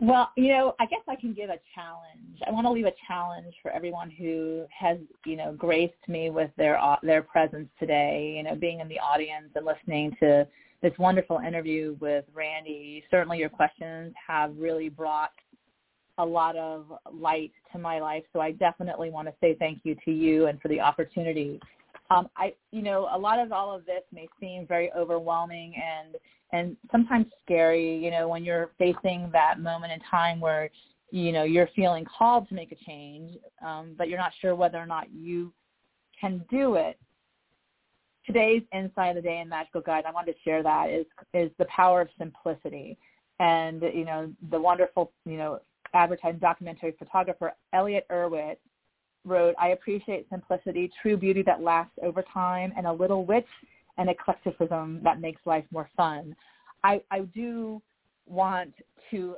[0.01, 2.41] Well, you know, I guess I can give a challenge.
[2.47, 6.51] I want to leave a challenge for everyone who has, you know, graced me with
[6.57, 8.35] their uh, their presence today.
[8.37, 10.47] You know, being in the audience and listening to
[10.89, 13.05] this wonderful interview with Randy.
[13.11, 15.33] Certainly, your questions have really brought
[16.19, 18.25] a lot of light to my life.
[18.33, 21.61] So I definitely want to say thank you to you and for the opportunity
[22.11, 26.17] um, I, you know, a lot of all of this may seem very overwhelming and
[26.53, 27.97] and sometimes scary.
[27.97, 30.71] You know, when you're facing that moment in time where
[31.11, 34.79] you know you're feeling called to make a change, um, but you're not sure whether
[34.79, 35.53] or not you
[36.21, 36.99] can do it.
[38.27, 41.51] Today's Insight of the Day and Magical Guide, I wanted to share that is is
[41.59, 42.99] the power of simplicity,
[43.39, 45.61] and you know the wonderful you know
[45.95, 48.57] advertising documentary photographer Elliott Erwitt
[49.25, 53.47] wrote, I appreciate simplicity, true beauty that lasts over time, and a little wit
[53.99, 56.35] and eclecticism that makes life more fun.
[56.85, 57.83] I, I do
[58.27, 58.73] want
[59.11, 59.37] to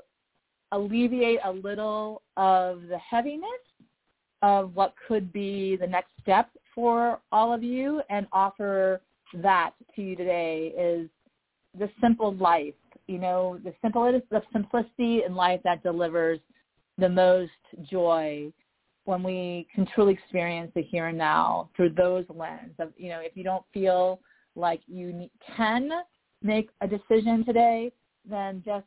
[0.72, 3.44] alleviate a little of the heaviness
[4.42, 9.00] of what could be the next step for all of you and offer
[9.34, 11.10] that to you today is
[11.76, 12.72] the simple life,
[13.08, 16.38] you know, the simple the simplicity in life that delivers
[16.96, 17.50] the most
[17.90, 18.52] joy
[19.06, 23.18] when we can truly experience the here and now through those lens of, you know,
[23.18, 24.20] if you don't feel
[24.54, 25.90] like you can
[26.44, 27.90] make a decision today,
[28.24, 28.86] then just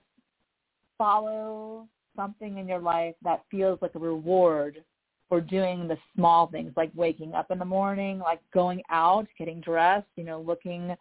[0.97, 4.81] follow something in your life that feels like a reward
[5.32, 9.61] for doing the small things like waking up in the morning, like going out, getting
[9.61, 10.93] dressed, you know, looking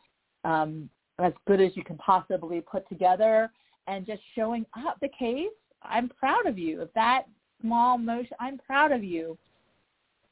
[0.44, 3.50] um, as good as you can possibly put together
[3.88, 5.48] and just showing up the case.
[5.82, 6.80] I'm proud of you.
[6.80, 7.24] If that
[7.60, 9.36] small motion, I'm proud of you.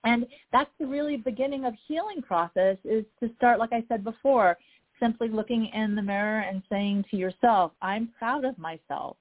[0.05, 4.57] And that's the really beginning of healing process is to start, like I said before,
[5.01, 9.16] simply looking in the mirror and saying to yourself, I'm proud of myself.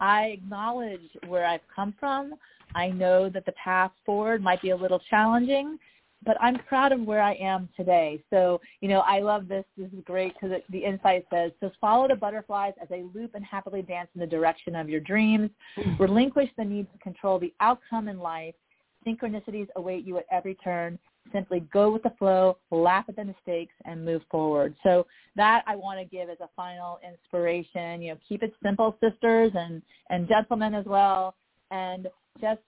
[0.00, 2.34] I acknowledge where I've come from.
[2.74, 5.78] I know that the path forward might be a little challenging,
[6.24, 8.22] but I'm proud of where I am today.
[8.30, 9.64] So, you know, I love this.
[9.76, 13.44] This is great because the insight says, so follow the butterflies as they loop and
[13.44, 15.50] happily dance in the direction of your dreams.
[15.76, 16.02] Mm-hmm.
[16.02, 18.54] Relinquish the need to control the outcome in life.
[19.06, 20.98] Synchronicities await you at every turn.
[21.32, 24.74] Simply go with the flow, laugh at the mistakes, and move forward.
[24.82, 25.06] So
[25.36, 28.02] that I want to give as a final inspiration.
[28.02, 31.34] You know, keep it simple, sisters and, and gentlemen as well.
[31.70, 32.08] And
[32.40, 32.60] just,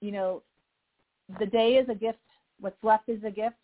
[0.00, 0.42] you know,
[1.38, 2.18] the day is a gift
[2.62, 3.56] what's left is a gift.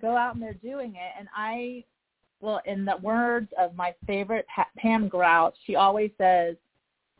[0.00, 1.12] Go out and they're doing it.
[1.18, 1.84] And I,
[2.40, 4.46] well, in the words of my favorite
[4.78, 6.56] Pam Grout, she always says,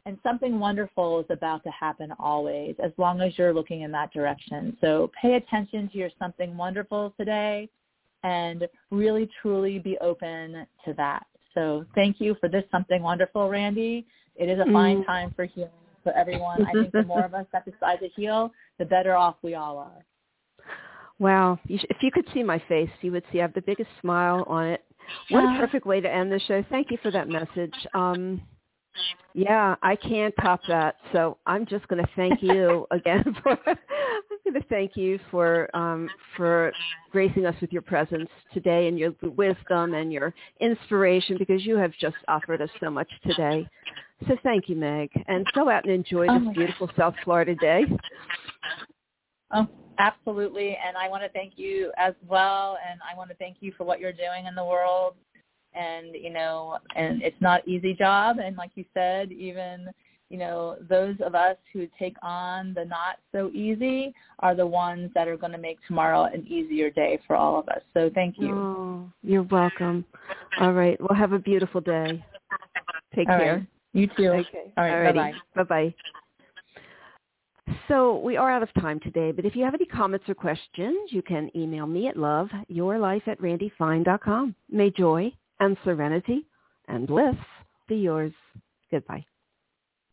[0.07, 4.12] and something wonderful is about to happen always, as long as you're looking in that
[4.12, 4.76] direction.
[4.80, 7.68] So pay attention to your something wonderful today
[8.22, 11.26] and really truly be open to that.
[11.55, 14.07] So thank you for this something wonderful, Randi.
[14.37, 15.07] It is a fine mm.
[15.07, 15.70] time for healing
[16.07, 16.64] for everyone.
[16.64, 19.76] I think the more of us that decide to heal, the better off we all
[19.76, 20.04] are.
[21.18, 21.59] Wow.
[21.68, 24.66] If you could see my face, you would see I have the biggest smile on
[24.66, 24.84] it.
[25.30, 26.64] What a perfect way to end the show.
[26.70, 27.74] Thank you for that message.
[27.92, 28.40] Um,
[29.34, 30.96] yeah, I can't top that.
[31.12, 33.59] So I'm just going to thank you again for
[34.55, 36.72] to thank you for um, for
[37.11, 41.92] gracing us with your presence today and your wisdom and your inspiration because you have
[42.01, 43.68] just offered us so much today.
[44.26, 47.84] So thank you, Meg, and go out and enjoy this oh beautiful South Florida day.
[49.53, 49.68] Oh,
[49.99, 50.76] absolutely.
[50.86, 52.78] And I want to thank you as well.
[52.90, 55.14] And I want to thank you for what you're doing in the world.
[55.74, 58.38] And, you know, and it's not easy job.
[58.38, 59.88] And like you said, even,
[60.29, 65.11] you know, those of us who take on the not so easy are the ones
[65.14, 67.81] that are going to make tomorrow an easier day for all of us.
[67.95, 68.53] So thank you.
[68.53, 70.05] Oh, you're welcome.
[70.61, 71.01] All right.
[71.01, 72.24] Well, have a beautiful day.
[73.14, 73.55] Take all care.
[73.55, 73.66] Right.
[73.93, 74.29] You too.
[74.29, 74.72] Okay.
[74.77, 75.14] All right.
[75.14, 75.64] Bye-bye.
[75.64, 75.95] Bye-bye.
[77.89, 81.11] So we are out of time today, but if you have any comments or questions,
[81.11, 84.55] you can email me at loveyourlife at randifine.com.
[84.70, 86.47] May joy and serenity
[86.89, 87.35] and bliss
[87.89, 88.33] be yours.
[88.91, 89.24] Goodbye.